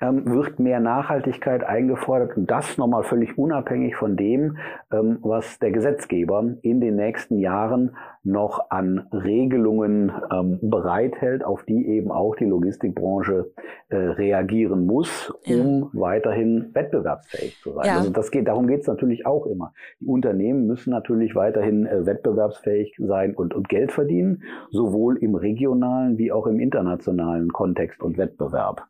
wird 0.00 0.58
mehr 0.58 0.80
Nachhaltigkeit 0.80 1.64
eingefordert 1.64 2.36
und 2.36 2.50
das 2.50 2.76
nochmal 2.76 3.02
völlig 3.02 3.38
unabhängig 3.38 3.96
von 3.96 4.16
dem, 4.16 4.58
ähm, 4.92 5.18
was 5.22 5.58
der 5.58 5.70
Gesetzgeber 5.70 6.56
in 6.62 6.80
den 6.80 6.96
nächsten 6.96 7.38
Jahren 7.38 7.96
noch 8.22 8.70
an 8.70 9.06
Regelungen 9.12 10.12
ähm, 10.32 10.58
bereithält, 10.60 11.44
auf 11.44 11.64
die 11.64 11.86
eben 11.86 12.10
auch 12.10 12.34
die 12.36 12.44
Logistikbranche 12.44 13.52
äh, 13.88 13.96
reagieren 13.96 14.84
muss, 14.84 15.30
um 15.46 15.90
ja. 15.94 16.00
weiterhin 16.00 16.70
wettbewerbsfähig 16.74 17.58
zu 17.62 17.72
sein. 17.72 17.86
Ja. 17.86 17.96
Also 17.98 18.10
das 18.10 18.30
geht, 18.30 18.48
darum 18.48 18.66
geht 18.66 18.80
es 18.80 18.86
natürlich 18.88 19.24
auch 19.26 19.46
immer. 19.46 19.72
Die 20.00 20.06
Unternehmen 20.06 20.66
müssen 20.66 20.90
natürlich 20.90 21.34
weiterhin 21.34 21.86
äh, 21.86 22.04
wettbewerbsfähig 22.04 22.96
sein 22.98 23.34
und, 23.34 23.54
und 23.54 23.68
Geld 23.68 23.92
verdienen, 23.92 24.42
sowohl 24.70 25.16
im 25.18 25.36
regionalen 25.36 26.18
wie 26.18 26.32
auch 26.32 26.46
im 26.46 26.58
internationalen 26.58 27.52
Kontext 27.52 28.02
und 28.02 28.18
Wettbewerb. 28.18 28.86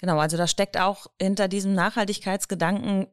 Genau, 0.00 0.18
also 0.18 0.38
da 0.38 0.46
steckt 0.46 0.78
auch 0.78 1.08
hinter 1.20 1.46
diesem 1.46 1.74
Nachhaltigkeitsgedanken 1.74 3.06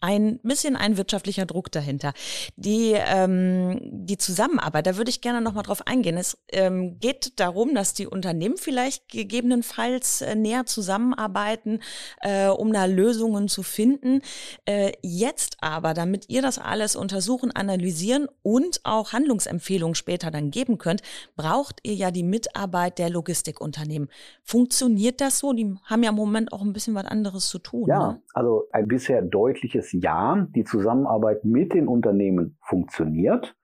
ein 0.00 0.38
bisschen 0.42 0.76
ein 0.76 0.96
wirtschaftlicher 0.96 1.44
Druck 1.44 1.70
dahinter. 1.70 2.14
Die, 2.56 2.94
ähm, 2.94 3.78
die 3.82 4.16
Zusammenarbeit, 4.16 4.86
da 4.86 4.96
würde 4.96 5.10
ich 5.10 5.20
gerne 5.20 5.42
nochmal 5.42 5.62
drauf 5.62 5.86
eingehen. 5.86 6.16
Es 6.16 6.38
ähm, 6.48 6.98
geht 6.98 7.38
darum, 7.38 7.74
dass 7.74 7.92
die 7.92 8.06
Unternehmen 8.06 8.56
vielleicht 8.56 9.08
gegebenenfalls 9.10 10.22
äh, 10.22 10.34
näher 10.34 10.64
zusammenarbeiten, 10.64 11.80
äh, 12.22 12.48
um 12.48 12.72
da 12.72 12.86
Lösungen 12.86 13.48
zu 13.48 13.62
finden. 13.62 14.22
Äh, 14.64 14.92
jetzt 15.02 15.58
aber, 15.60 15.92
damit 15.92 16.30
ihr 16.30 16.40
das 16.40 16.58
alles 16.58 16.96
untersuchen, 16.96 17.52
analysieren 17.52 18.26
und 18.42 18.80
auch 18.84 19.12
Handlungsempfehlungen 19.12 19.94
später 19.94 20.30
dann 20.30 20.50
geben 20.50 20.78
könnt, 20.78 21.02
braucht 21.36 21.80
ihr 21.82 21.94
ja 21.94 22.10
die 22.10 22.22
Mitarbeit 22.22 22.98
der 22.98 23.10
Logistikunternehmen. 23.10 24.08
Funktioniert 24.42 25.20
das 25.20 25.40
so? 25.40 25.52
Die 25.52 25.74
haben 25.84 26.02
ja 26.02 26.10
im 26.10 26.16
Moment 26.16 26.54
auch 26.54 26.62
ein 26.62 26.72
bisschen 26.72 26.94
was 26.94 27.04
anderes 27.04 27.48
zu 27.48 27.58
tun. 27.58 27.86
Ja, 27.86 28.12
ne? 28.12 28.22
also 28.32 28.66
ein 28.72 28.88
bisher 28.88 29.20
deutliches 29.20 29.89
ja, 29.92 30.46
die 30.54 30.64
Zusammenarbeit 30.64 31.44
mit 31.44 31.74
den 31.74 31.88
Unternehmen 31.88 32.56
funktioniert. 32.62 33.56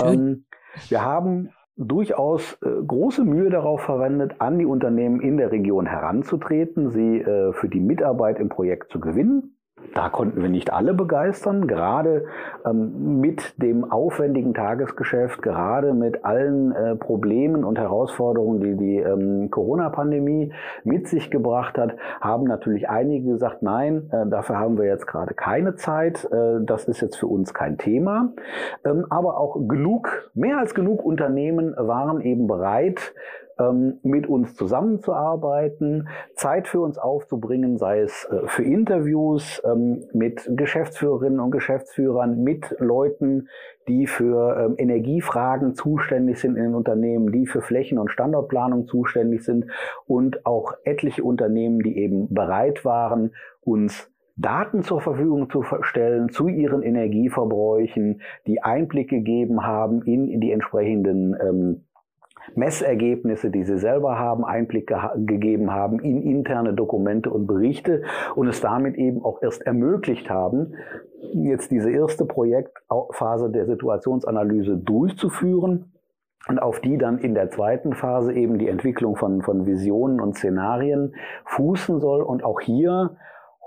Ähm, 0.00 0.44
wir 0.88 1.04
haben 1.04 1.50
durchaus 1.76 2.58
äh, 2.62 2.68
große 2.86 3.24
Mühe 3.24 3.50
darauf 3.50 3.82
verwendet, 3.82 4.40
an 4.40 4.58
die 4.58 4.66
Unternehmen 4.66 5.20
in 5.20 5.36
der 5.36 5.52
Region 5.52 5.86
heranzutreten, 5.86 6.90
sie 6.90 7.20
äh, 7.20 7.52
für 7.52 7.68
die 7.68 7.80
Mitarbeit 7.80 8.40
im 8.40 8.48
Projekt 8.48 8.90
zu 8.90 9.00
gewinnen. 9.00 9.57
Da 9.94 10.08
konnten 10.10 10.42
wir 10.42 10.48
nicht 10.48 10.72
alle 10.72 10.94
begeistern, 10.94 11.66
gerade 11.66 12.26
ähm, 12.64 13.20
mit 13.20 13.60
dem 13.60 13.90
aufwendigen 13.90 14.54
Tagesgeschäft, 14.54 15.42
gerade 15.42 15.94
mit 15.94 16.24
allen 16.24 16.72
äh, 16.72 16.94
Problemen 16.94 17.64
und 17.64 17.78
Herausforderungen, 17.78 18.60
die 18.60 18.76
die 18.76 18.96
ähm, 18.98 19.50
Corona-Pandemie 19.50 20.52
mit 20.84 21.08
sich 21.08 21.30
gebracht 21.30 21.78
hat, 21.78 21.96
haben 22.20 22.44
natürlich 22.44 22.88
einige 22.88 23.32
gesagt, 23.32 23.62
nein, 23.62 24.10
äh, 24.12 24.28
dafür 24.28 24.58
haben 24.58 24.78
wir 24.78 24.84
jetzt 24.84 25.06
gerade 25.06 25.34
keine 25.34 25.74
Zeit, 25.74 26.28
äh, 26.30 26.60
das 26.60 26.84
ist 26.84 27.00
jetzt 27.00 27.16
für 27.16 27.26
uns 27.26 27.54
kein 27.54 27.78
Thema. 27.78 28.32
Ähm, 28.84 29.06
aber 29.10 29.38
auch 29.38 29.56
genug, 29.66 30.30
mehr 30.34 30.58
als 30.58 30.74
genug 30.74 31.04
Unternehmen 31.04 31.74
waren 31.76 32.20
eben 32.20 32.46
bereit, 32.46 33.14
mit 34.02 34.26
uns 34.26 34.54
zusammenzuarbeiten, 34.54 36.08
Zeit 36.34 36.68
für 36.68 36.80
uns 36.80 36.98
aufzubringen, 36.98 37.78
sei 37.78 38.00
es 38.00 38.24
äh, 38.30 38.46
für 38.46 38.62
Interviews 38.62 39.60
ähm, 39.64 40.04
mit 40.12 40.48
Geschäftsführerinnen 40.48 41.40
und 41.40 41.50
Geschäftsführern, 41.50 42.42
mit 42.42 42.76
Leuten, 42.78 43.48
die 43.88 44.06
für 44.06 44.56
ähm, 44.56 44.74
Energiefragen 44.78 45.74
zuständig 45.74 46.38
sind 46.38 46.56
in 46.56 46.64
den 46.64 46.74
Unternehmen, 46.74 47.32
die 47.32 47.46
für 47.46 47.62
Flächen- 47.62 47.98
und 47.98 48.10
Standortplanung 48.10 48.86
zuständig 48.86 49.44
sind 49.44 49.66
und 50.06 50.46
auch 50.46 50.74
etliche 50.84 51.24
Unternehmen, 51.24 51.80
die 51.80 51.98
eben 51.98 52.32
bereit 52.32 52.84
waren, 52.84 53.32
uns 53.60 54.10
Daten 54.36 54.82
zur 54.82 55.00
Verfügung 55.00 55.50
zu 55.50 55.64
stellen 55.80 56.28
zu 56.28 56.46
ihren 56.46 56.82
Energieverbräuchen, 56.82 58.22
die 58.46 58.62
Einblick 58.62 59.10
gegeben 59.10 59.66
haben 59.66 60.02
in 60.02 60.40
die 60.40 60.52
entsprechenden 60.52 61.36
ähm, 61.40 61.87
Messergebnisse, 62.54 63.50
die 63.50 63.64
sie 63.64 63.78
selber 63.78 64.18
haben, 64.18 64.44
Einblick 64.44 64.86
ge 64.88 64.98
gegeben 65.16 65.70
haben 65.72 66.00
in 66.00 66.22
interne 66.22 66.74
Dokumente 66.74 67.30
und 67.30 67.46
Berichte 67.46 68.02
und 68.34 68.48
es 68.48 68.60
damit 68.60 68.96
eben 68.96 69.24
auch 69.24 69.42
erst 69.42 69.62
ermöglicht 69.62 70.30
haben, 70.30 70.74
jetzt 71.32 71.70
diese 71.70 71.90
erste 71.90 72.24
Projektphase 72.24 73.50
der 73.50 73.66
Situationsanalyse 73.66 74.76
durchzuführen 74.76 75.92
und 76.48 76.58
auf 76.60 76.80
die 76.80 76.96
dann 76.96 77.18
in 77.18 77.34
der 77.34 77.50
zweiten 77.50 77.94
Phase 77.94 78.32
eben 78.32 78.58
die 78.58 78.68
Entwicklung 78.68 79.16
von, 79.16 79.42
von 79.42 79.66
Visionen 79.66 80.20
und 80.20 80.36
Szenarien 80.36 81.14
fußen 81.44 82.00
soll. 82.00 82.22
Und 82.22 82.42
auch 82.42 82.60
hier 82.60 83.16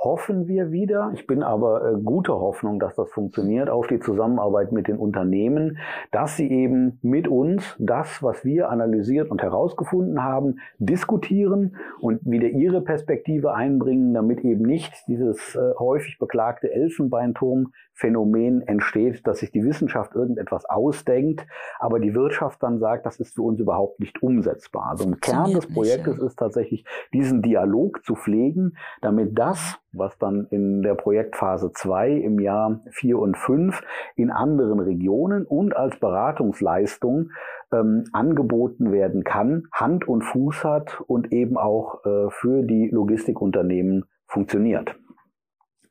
hoffen 0.01 0.47
wir 0.47 0.71
wieder, 0.71 1.11
ich 1.13 1.27
bin 1.27 1.43
aber 1.43 1.85
äh, 1.85 2.01
guter 2.01 2.33
Hoffnung, 2.33 2.79
dass 2.79 2.95
das 2.95 3.11
funktioniert, 3.11 3.69
auf 3.69 3.85
die 3.85 3.99
Zusammenarbeit 3.99 4.71
mit 4.71 4.87
den 4.87 4.97
Unternehmen, 4.97 5.77
dass 6.11 6.37
sie 6.37 6.49
eben 6.49 6.97
mit 7.03 7.27
uns 7.27 7.75
das, 7.77 8.23
was 8.23 8.43
wir 8.43 8.69
analysiert 8.69 9.29
und 9.29 9.43
herausgefunden 9.43 10.23
haben, 10.23 10.57
diskutieren 10.79 11.75
und 11.99 12.19
wieder 12.25 12.47
ihre 12.47 12.81
Perspektive 12.81 13.53
einbringen, 13.53 14.15
damit 14.15 14.43
eben 14.43 14.63
nicht 14.63 14.91
dieses 15.07 15.55
äh, 15.55 15.75
häufig 15.77 16.17
beklagte 16.17 16.71
Elfenbeinturm 16.71 17.71
Phänomen 18.01 18.63
entsteht, 18.63 19.27
dass 19.27 19.39
sich 19.39 19.51
die 19.51 19.63
Wissenschaft 19.63 20.15
irgendetwas 20.15 20.65
ausdenkt, 20.65 21.45
aber 21.79 21.99
die 21.99 22.15
Wirtschaft 22.15 22.61
dann 22.63 22.79
sagt, 22.79 23.05
das 23.05 23.19
ist 23.19 23.35
für 23.35 23.43
uns 23.43 23.59
überhaupt 23.59 23.99
nicht 23.99 24.23
umsetzbar. 24.23 24.87
Also 24.89 25.05
ein 25.05 25.19
Kern 25.19 25.53
des 25.53 25.71
Projektes 25.71 26.17
ist 26.17 26.37
tatsächlich, 26.37 26.83
diesen 27.13 27.43
Dialog 27.43 28.03
zu 28.03 28.15
pflegen, 28.15 28.75
damit 29.01 29.37
das, 29.37 29.77
was 29.93 30.17
dann 30.17 30.47
in 30.49 30.81
der 30.81 30.95
Projektphase 30.95 31.73
2 31.73 32.11
im 32.11 32.39
Jahr 32.39 32.81
4 32.89 33.19
und 33.19 33.37
5 33.37 33.83
in 34.15 34.31
anderen 34.31 34.79
Regionen 34.79 35.45
und 35.45 35.75
als 35.75 35.99
Beratungsleistung 35.99 37.29
ähm, 37.71 38.05
angeboten 38.13 38.91
werden 38.91 39.23
kann, 39.23 39.67
Hand 39.71 40.07
und 40.07 40.23
Fuß 40.23 40.63
hat 40.63 41.01
und 41.05 41.31
eben 41.31 41.57
auch 41.57 42.03
äh, 42.03 42.31
für 42.31 42.63
die 42.63 42.89
Logistikunternehmen 42.89 44.05
funktioniert. 44.25 44.95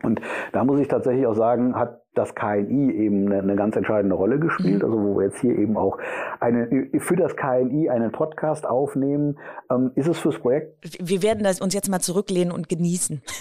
Und 0.02 0.20
da 0.52 0.64
muss 0.64 0.80
ich 0.80 0.88
tatsächlich 0.88 1.26
auch 1.26 1.34
sagen, 1.34 1.74
hat 1.74 1.99
das 2.14 2.34
KNI 2.34 2.92
eben 2.92 3.26
eine, 3.26 3.40
eine, 3.40 3.56
ganz 3.56 3.76
entscheidende 3.76 4.16
Rolle 4.16 4.38
gespielt. 4.38 4.82
Also 4.82 4.98
wo 4.98 5.18
wir 5.18 5.26
jetzt 5.26 5.40
hier 5.40 5.56
eben 5.56 5.76
auch 5.76 5.98
eine, 6.40 6.88
für 6.98 7.16
das 7.16 7.36
KNI 7.36 7.88
einen 7.88 8.10
Podcast 8.10 8.66
aufnehmen, 8.66 9.38
ähm, 9.70 9.92
ist 9.94 10.08
es 10.08 10.18
fürs 10.18 10.38
Projekt. 10.38 10.98
Wir 11.00 11.22
werden 11.22 11.44
das 11.44 11.60
uns 11.60 11.74
jetzt 11.74 11.88
mal 11.88 12.00
zurücklehnen 12.00 12.52
und 12.52 12.68
genießen. 12.68 13.22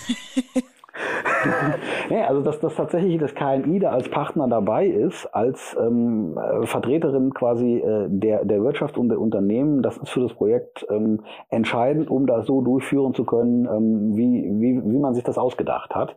nee, 2.09 2.21
also 2.21 2.41
dass, 2.41 2.59
dass 2.59 2.75
tatsächlich 2.75 3.19
das 3.19 3.33
KNI 3.33 3.79
da 3.79 3.91
als 3.91 4.09
Partner 4.09 4.47
dabei 4.47 4.87
ist, 4.87 5.25
als 5.27 5.75
ähm, 5.79 6.37
Vertreterin 6.63 7.33
quasi 7.33 7.77
äh, 7.77 8.07
der, 8.09 8.45
der 8.45 8.63
Wirtschaft 8.63 8.97
und 8.97 9.09
der 9.09 9.19
Unternehmen, 9.19 9.81
das 9.81 9.97
ist 9.97 10.09
für 10.09 10.21
das 10.21 10.33
Projekt 10.33 10.85
ähm, 10.89 11.21
entscheidend, 11.49 12.09
um 12.09 12.27
das 12.27 12.45
so 12.45 12.61
durchführen 12.61 13.13
zu 13.13 13.25
können, 13.25 13.65
ähm, 13.65 14.15
wie, 14.15 14.43
wie, 14.59 14.81
wie 14.83 14.99
man 14.99 15.13
sich 15.13 15.23
das 15.23 15.37
ausgedacht 15.37 15.95
hat. 15.95 16.15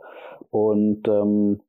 Und 0.50 1.08
ähm, 1.08 1.60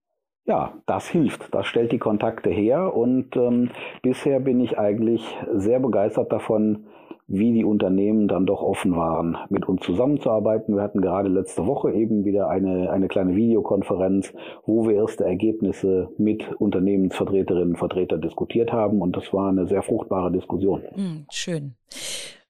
ja, 0.46 0.74
das 0.86 1.08
hilft, 1.08 1.54
das 1.54 1.66
stellt 1.68 1.92
die 1.92 2.00
Kontakte 2.00 2.50
her 2.50 2.96
und 2.96 3.36
ähm, 3.36 3.70
bisher 4.02 4.40
bin 4.40 4.60
ich 4.60 4.78
eigentlich 4.78 5.24
sehr 5.54 5.80
begeistert 5.80 6.32
davon, 6.32 6.86
wie 7.28 7.54
die 7.54 7.64
Unternehmen 7.64 8.28
dann 8.28 8.46
doch 8.46 8.62
offen 8.62 8.96
waren, 8.96 9.38
mit 9.50 9.68
uns 9.68 9.82
zusammenzuarbeiten. 9.82 10.76
Wir 10.76 10.84
hatten 10.84 11.02
gerade 11.02 11.30
letzte 11.30 11.66
Woche 11.66 11.94
eben 11.94 12.26
wieder 12.26 12.50
eine, 12.50 12.92
eine 12.92 13.08
kleine 13.08 13.36
Videokonferenz, 13.36 14.34
wo 14.66 14.86
wir 14.88 14.96
erste 14.96 15.24
Ergebnisse 15.24 16.10
mit 16.18 16.52
Unternehmensvertreterinnen 16.60 17.70
und 17.70 17.78
Vertretern 17.78 18.22
diskutiert 18.22 18.74
haben 18.74 19.02
und 19.02 19.16
das 19.16 19.34
war 19.34 19.50
eine 19.50 19.68
sehr 19.68 19.82
fruchtbare 19.82 20.32
Diskussion. 20.32 20.84
Hm, 20.94 21.26
schön. 21.32 21.76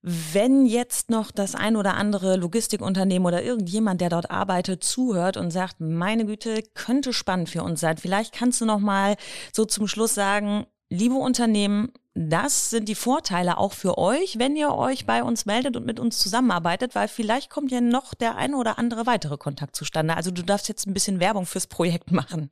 Wenn 0.05 0.65
jetzt 0.65 1.09
noch 1.09 1.31
das 1.31 1.55
ein 1.55 1.77
oder 1.77 1.95
andere 1.95 2.35
Logistikunternehmen 2.35 3.25
oder 3.25 3.41
irgendjemand, 3.41 4.01
der 4.01 4.09
dort 4.09 4.29
arbeitet, 4.29 4.83
zuhört 4.83 5.37
und 5.37 5.49
sagt, 5.49 5.79
meine 5.79 6.25
Güte, 6.25 6.61
könnte 6.73 7.13
spannend 7.13 7.47
für 7.47 7.63
uns 7.63 7.79
sein. 7.79 7.95
Vielleicht 7.95 8.33
kannst 8.33 8.59
du 8.59 8.65
noch 8.65 8.79
mal 8.79 9.15
so 9.53 9.63
zum 9.63 9.87
Schluss 9.87 10.13
sagen, 10.13 10.65
liebe 10.89 11.15
Unternehmen, 11.15 11.93
das 12.15 12.69
sind 12.69 12.89
die 12.89 12.95
Vorteile 12.95 13.57
auch 13.57 13.71
für 13.71 13.97
euch, 13.97 14.37
wenn 14.37 14.57
ihr 14.57 14.75
euch 14.75 15.05
bei 15.05 15.23
uns 15.23 15.45
meldet 15.45 15.77
und 15.77 15.85
mit 15.85 16.01
uns 16.01 16.19
zusammenarbeitet, 16.19 16.95
weil 16.95 17.07
vielleicht 17.07 17.49
kommt 17.49 17.71
ja 17.71 17.79
noch 17.79 18.13
der 18.13 18.35
eine 18.35 18.57
oder 18.57 18.77
andere 18.77 19.07
weitere 19.07 19.37
Kontakt 19.37 19.73
zustande. 19.73 20.17
Also 20.17 20.31
du 20.31 20.43
darfst 20.43 20.67
jetzt 20.67 20.85
ein 20.85 20.93
bisschen 20.93 21.21
Werbung 21.21 21.45
fürs 21.45 21.67
Projekt 21.67 22.11
machen. 22.11 22.51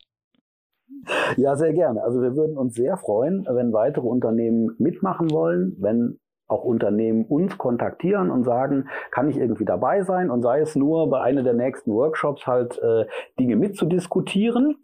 Ja, 1.36 1.58
sehr 1.58 1.74
gerne. 1.74 2.02
Also 2.02 2.22
wir 2.22 2.34
würden 2.36 2.58
uns 2.58 2.76
sehr 2.76 2.96
freuen, 2.96 3.46
wenn 3.50 3.74
weitere 3.74 4.08
Unternehmen 4.08 4.74
mitmachen 4.80 5.32
wollen, 5.32 5.76
wenn 5.80 6.18
auch 6.52 6.64
Unternehmen 6.64 7.26
uns 7.26 7.58
kontaktieren 7.58 8.30
und 8.30 8.44
sagen, 8.44 8.90
kann 9.12 9.30
ich 9.30 9.38
irgendwie 9.38 9.66
dabei 9.66 10.04
sein 10.04 10.30
und 10.30 10.42
sei 10.42 10.60
es 10.60 10.76
nur 10.76 11.10
bei 11.10 11.22
einer 11.22 11.44
der 11.44 11.54
nächsten 11.54 11.92
Workshops 11.92 12.46
halt 12.48 12.80
äh, 12.80 13.06
Dinge 13.40 13.56
mitzudiskutieren. 13.56 14.78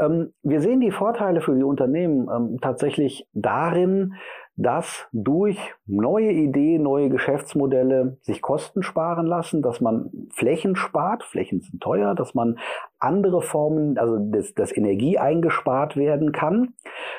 Ähm, 0.00 0.32
wir 0.42 0.60
sehen 0.60 0.80
die 0.80 0.90
Vorteile 0.90 1.40
für 1.40 1.54
die 1.54 1.64
Unternehmen 1.64 2.28
ähm, 2.34 2.58
tatsächlich 2.60 3.28
darin, 3.32 4.14
dass 4.58 5.06
durch 5.12 5.56
neue 5.86 6.32
Ideen, 6.32 6.82
neue 6.82 7.10
Geschäftsmodelle 7.10 8.18
sich 8.22 8.42
Kosten 8.42 8.82
sparen 8.82 9.24
lassen, 9.24 9.62
dass 9.62 9.80
man 9.80 10.10
Flächen 10.32 10.74
spart, 10.74 11.22
Flächen 11.22 11.60
sind 11.60 11.80
teuer, 11.80 12.16
dass 12.16 12.34
man 12.34 12.58
andere 13.00 13.42
Formen, 13.42 13.98
also 13.98 14.18
dass, 14.18 14.54
dass 14.54 14.76
Energie 14.76 15.18
eingespart 15.18 15.96
werden 15.96 16.32
kann. 16.32 16.74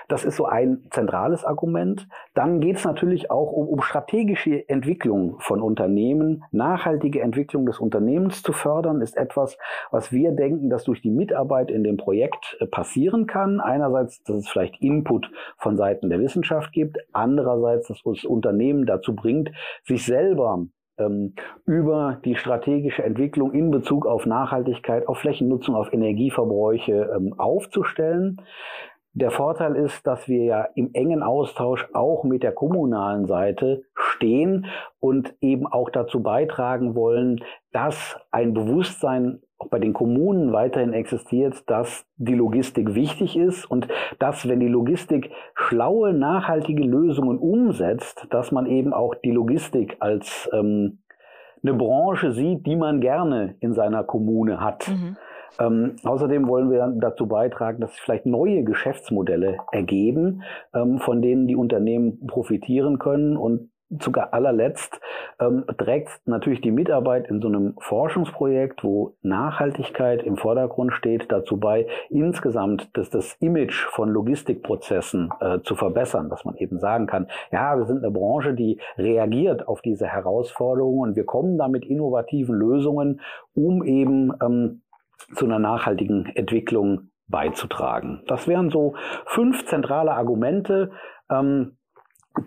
Das 0.07 0.25
ist 0.25 0.35
so 0.35 0.45
ein 0.45 0.85
zentrales 0.91 1.43
Argument. 1.43 2.07
Dann 2.33 2.59
geht 2.59 2.77
es 2.77 2.85
natürlich 2.85 3.31
auch 3.31 3.51
um, 3.51 3.67
um 3.67 3.81
strategische 3.81 4.67
Entwicklung 4.69 5.39
von 5.39 5.61
Unternehmen. 5.61 6.43
Nachhaltige 6.51 7.21
Entwicklung 7.21 7.65
des 7.65 7.79
Unternehmens 7.79 8.43
zu 8.43 8.53
fördern, 8.53 9.01
ist 9.01 9.17
etwas, 9.17 9.57
was 9.91 10.11
wir 10.11 10.31
denken, 10.31 10.69
dass 10.69 10.83
durch 10.83 11.01
die 11.01 11.11
Mitarbeit 11.11 11.71
in 11.71 11.83
dem 11.83 11.97
Projekt 11.97 12.57
äh, 12.59 12.65
passieren 12.65 13.27
kann. 13.27 13.59
Einerseits, 13.59 14.23
dass 14.23 14.37
es 14.37 14.49
vielleicht 14.49 14.81
Input 14.81 15.29
von 15.57 15.77
Seiten 15.77 16.09
der 16.09 16.19
Wissenschaft 16.19 16.71
gibt 16.71 16.97
andererseits 17.13 17.87
das 17.87 18.23
Unternehmen 18.25 18.85
dazu 18.85 19.15
bringt, 19.15 19.51
sich 19.83 20.05
selber 20.05 20.65
über 21.65 22.19
die 22.25 22.35
strategische 22.35 23.03
Entwicklung 23.03 23.51
in 23.53 23.71
Bezug 23.71 24.05
auf 24.05 24.25
Nachhaltigkeit, 24.25 25.07
auf 25.07 25.19
Flächennutzung, 25.19 25.75
auf 25.75 25.93
Energieverbräuche 25.93 27.11
ähm, 27.15 27.33
aufzustellen. 27.37 28.41
Der 29.13 29.31
Vorteil 29.31 29.75
ist, 29.75 30.05
dass 30.05 30.27
wir 30.27 30.43
ja 30.43 30.67
im 30.75 30.91
engen 30.93 31.23
Austausch 31.23 31.87
auch 31.93 32.23
mit 32.23 32.43
der 32.43 32.51
kommunalen 32.51 33.25
Seite 33.25 33.83
stehen 33.95 34.67
und 34.99 35.33
eben 35.41 35.65
auch 35.65 35.89
dazu 35.89 36.21
beitragen 36.21 36.95
wollen, 36.95 37.43
dass 37.71 38.17
ein 38.31 38.53
Bewusstsein 38.53 39.41
auch 39.57 39.67
bei 39.67 39.79
den 39.79 39.93
Kommunen 39.93 40.53
weiterhin 40.53 40.93
existiert, 40.93 41.69
dass 41.69 42.05
die 42.15 42.35
Logistik 42.35 42.95
wichtig 42.95 43.35
ist 43.35 43.65
und 43.69 43.87
dass, 44.19 44.47
wenn 44.47 44.59
die 44.59 44.67
Logistik 44.67 45.31
schlaue, 45.69 46.13
nachhaltige 46.13 46.83
Lösungen 46.83 47.37
umsetzt, 47.37 48.27
dass 48.31 48.51
man 48.51 48.65
eben 48.65 48.91
auch 48.93 49.13
die 49.15 49.31
Logistik 49.31 49.97
als 49.99 50.49
ähm, 50.51 50.99
eine 51.63 51.73
Branche 51.73 52.31
sieht, 52.31 52.65
die 52.65 52.75
man 52.75 53.01
gerne 53.01 53.55
in 53.59 53.73
seiner 53.73 54.03
Kommune 54.03 54.61
hat. 54.61 54.87
Mhm. 54.87 55.17
Ähm, 55.59 55.95
außerdem 56.03 56.47
wollen 56.47 56.71
wir 56.71 56.87
dazu 56.99 57.27
beitragen, 57.27 57.81
dass 57.81 57.91
sich 57.91 58.01
vielleicht 58.01 58.25
neue 58.25 58.63
Geschäftsmodelle 58.63 59.57
ergeben, 59.71 60.43
ähm, 60.73 60.99
von 60.99 61.21
denen 61.21 61.47
die 61.47 61.55
Unternehmen 61.55 62.25
profitieren 62.25 62.97
können 62.97 63.37
und 63.37 63.69
zu 63.97 64.11
allerletzt 64.11 64.99
ähm, 65.39 65.65
trägt 65.77 66.21
natürlich 66.25 66.61
die 66.61 66.71
Mitarbeit 66.71 67.27
in 67.27 67.41
so 67.41 67.47
einem 67.47 67.75
Forschungsprojekt, 67.79 68.83
wo 68.83 69.15
Nachhaltigkeit 69.21 70.21
im 70.21 70.37
Vordergrund 70.37 70.93
steht, 70.93 71.31
dazu 71.31 71.57
bei, 71.57 71.87
insgesamt 72.09 72.89
das, 72.93 73.09
das 73.09 73.33
Image 73.39 73.85
von 73.87 74.09
Logistikprozessen 74.09 75.31
äh, 75.39 75.59
zu 75.61 75.75
verbessern, 75.75 76.29
dass 76.29 76.45
man 76.45 76.55
eben 76.55 76.79
sagen 76.79 77.07
kann, 77.07 77.27
ja, 77.51 77.77
wir 77.77 77.85
sind 77.85 78.03
eine 78.03 78.11
Branche, 78.11 78.53
die 78.53 78.79
reagiert 78.97 79.67
auf 79.67 79.81
diese 79.81 80.07
Herausforderungen 80.07 81.09
und 81.09 81.15
wir 81.15 81.25
kommen 81.25 81.57
da 81.57 81.67
mit 81.67 81.85
innovativen 81.85 82.55
Lösungen, 82.55 83.21
um 83.55 83.83
eben 83.83 84.31
ähm, 84.41 84.81
zu 85.35 85.45
einer 85.45 85.59
nachhaltigen 85.59 86.27
Entwicklung 86.35 87.09
beizutragen. 87.27 88.23
Das 88.27 88.47
wären 88.47 88.69
so 88.69 88.95
fünf 89.25 89.65
zentrale 89.65 90.11
Argumente, 90.11 90.91
ähm, 91.29 91.77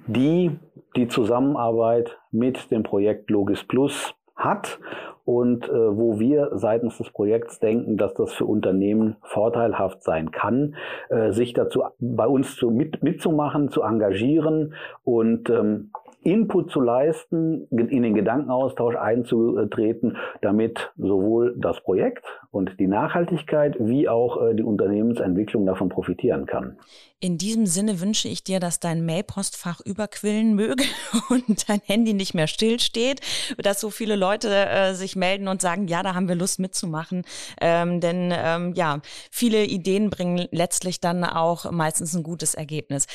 die 0.07 0.59
die 0.97 1.09
Zusammenarbeit 1.09 2.19
mit 2.31 2.71
dem 2.71 2.83
Projekt 2.83 3.31
Logis 3.31 3.65
Plus 3.65 4.15
hat 4.37 4.79
und 5.25 5.69
äh, 5.69 5.73
wo 5.73 6.19
wir 6.19 6.51
seitens 6.55 6.99
des 6.99 7.11
Projekts 7.11 7.61
denken, 7.61 7.97
dass 7.97 8.13
das 8.15 8.33
für 8.33 8.45
Unternehmen 8.45 9.17
vorteilhaft 9.23 10.03
sein 10.03 10.33
kann, 10.33 10.75
äh, 11.11 11.31
sich 11.31 11.53
dazu 11.53 11.85
bei 12.01 12.27
uns 12.27 12.57
zu, 12.57 12.71
mit, 12.71 13.03
mitzumachen, 13.03 13.71
zu 13.71 13.83
engagieren 13.83 14.75
und 15.05 15.49
ähm, 15.49 15.91
Input 16.25 16.71
zu 16.71 16.81
leisten, 16.81 17.67
in 17.71 18.03
den 18.03 18.15
Gedankenaustausch 18.15 18.97
einzutreten, 18.97 20.17
damit 20.41 20.93
sowohl 20.97 21.55
das 21.59 21.81
Projekt 21.83 22.25
und 22.51 22.79
die 22.79 22.87
Nachhaltigkeit 22.87 23.77
wie 23.79 24.09
auch 24.09 24.41
äh, 24.43 24.55
die 24.55 24.63
Unternehmensentwicklung 24.63 25.67
davon 25.67 25.89
profitieren 25.89 26.47
kann. 26.47 26.79
In 27.25 27.39
diesem 27.39 27.67
Sinne 27.67 28.01
wünsche 28.01 28.27
ich 28.27 28.43
dir, 28.43 28.59
dass 28.59 28.81
dein 28.81 29.07
Mailpostfach 29.07 29.81
überquillen 29.85 30.55
möge 30.55 30.83
und 31.31 31.69
dein 31.69 31.81
Handy 31.85 32.15
nicht 32.15 32.35
mehr 32.35 32.49
stillsteht, 32.49 33.21
dass 33.59 33.81
so 33.81 33.91
viele 33.91 34.17
Leute 34.17 34.49
äh, 34.53 34.95
sich 34.95 35.15
melden 35.15 35.47
und 35.47 35.63
sagen, 35.63 35.87
ja, 35.87 36.03
da 36.03 36.17
haben 36.17 36.29
wir 36.29 36.35
Lust 36.35 36.59
mitzumachen. 36.59 37.23
Ähm, 37.61 38.01
denn 38.01 38.35
ähm, 38.37 38.73
ja, 38.75 39.01
viele 39.31 39.65
Ideen 39.65 40.11
bringen 40.11 40.49
letztlich 40.51 41.01
dann 41.01 41.23
auch 41.23 41.71
meistens 41.71 42.13
ein 42.15 42.25
gutes 42.25 42.55
Ergebnis. 42.55 43.07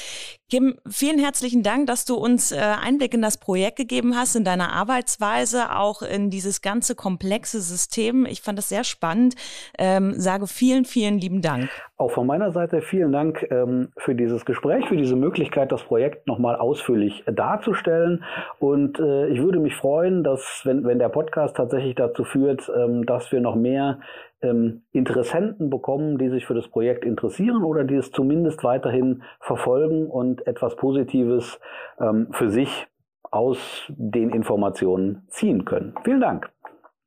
Kim, 0.50 0.76
vielen 0.90 1.20
herzlichen 1.20 1.62
Dank, 1.62 1.88
dass 1.88 2.06
du 2.06 2.16
uns 2.16 2.54
äh, 2.54 2.58
Einblick 2.58 3.14
in 3.14 3.22
das 3.22 3.38
Projekt 3.38 3.76
gegeben 3.76 4.16
hast, 4.16 4.34
in 4.34 4.46
deiner 4.46 4.72
Arbeitsweise, 4.72 5.76
auch 5.76 6.02
in 6.02 6.30
dieses 6.30 6.62
ganze 6.62 6.96
komplexe 6.96 7.60
System. 7.60 8.26
Ich 8.26 8.42
fand 8.42 8.58
das 8.58 8.70
sehr 8.70 8.86
spannend. 8.86 9.36
Ähm, 9.78 10.14
sage 10.14 10.48
vielen, 10.48 10.86
vielen 10.86 11.20
lieben 11.20 11.42
Dank. 11.42 11.70
Auch 11.98 12.12
von 12.12 12.26
meiner 12.26 12.52
Seite 12.52 12.82
vielen 12.82 13.12
Dank 13.12 13.46
ähm, 13.52 13.90
für 13.98 14.16
dieses 14.16 14.46
Gespräch, 14.46 14.88
für 14.88 14.96
diese 14.96 15.18
Möglichkeit, 15.18 15.70
das 15.74 15.84
Projekt 15.84 16.28
nochmal 16.28 16.56
ausführlich 16.56 17.26
darzustellen. 17.26 18.24
Und 18.60 19.00
äh, 19.00 19.28
ich 19.28 19.42
würde 19.42 19.60
mich 19.60 19.76
freuen, 19.76 20.24
dass, 20.24 20.62
wenn, 20.64 20.86
wenn 20.86 21.00
der 21.00 21.10
Podcast 21.10 21.58
tatsächlich 21.58 21.96
dazu 21.96 22.24
führt, 22.24 22.72
ähm, 22.74 23.06
dass 23.06 23.34
wir 23.34 23.42
noch 23.42 23.56
mehr 23.56 24.00
ähm, 24.42 24.84
Interessenten 24.92 25.70
bekommen, 25.70 26.18
die 26.18 26.30
sich 26.30 26.46
für 26.46 26.54
das 26.54 26.68
Projekt 26.68 27.06
interessieren 27.06 27.64
oder 27.64 27.84
die 27.84 27.96
es 27.96 28.12
zumindest 28.12 28.64
weiterhin 28.64 29.24
verfolgen 29.40 30.08
und 30.08 30.46
etwas 30.48 30.76
Positives 30.76 31.60
ähm, 32.00 32.28
für 32.32 32.50
sich 32.50 32.88
aus 33.30 33.58
den 33.90 34.30
Informationen 34.30 35.24
ziehen 35.30 35.66
können. 35.66 35.96
Vielen 36.04 36.22
Dank. 36.22 36.52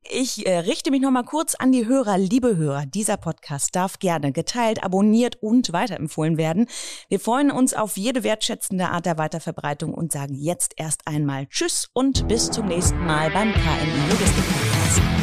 Ich 0.03 0.47
äh, 0.47 0.57
richte 0.59 0.89
mich 0.89 1.01
nochmal 1.01 1.23
kurz 1.23 1.53
an 1.55 1.71
die 1.71 1.85
Hörer. 1.87 2.17
Liebe 2.17 2.57
Hörer, 2.57 2.85
dieser 2.87 3.17
Podcast 3.17 3.75
darf 3.75 3.99
gerne 3.99 4.31
geteilt, 4.31 4.83
abonniert 4.83 5.37
und 5.41 5.73
weiterempfohlen 5.73 6.37
werden. 6.37 6.67
Wir 7.07 7.19
freuen 7.19 7.51
uns 7.51 7.75
auf 7.75 7.97
jede 7.97 8.23
wertschätzende 8.23 8.89
Art 8.89 9.05
der 9.05 9.19
Weiterverbreitung 9.19 9.93
und 9.93 10.11
sagen 10.11 10.33
jetzt 10.33 10.73
erst 10.77 11.01
einmal 11.05 11.45
Tschüss 11.47 11.89
und 11.93 12.27
bis 12.27 12.49
zum 12.49 12.67
nächsten 12.67 13.05
Mal 13.05 13.29
beim 13.29 13.53
KMI 13.53 14.09
Logistik 14.09 14.43
Podcast. 14.43 15.20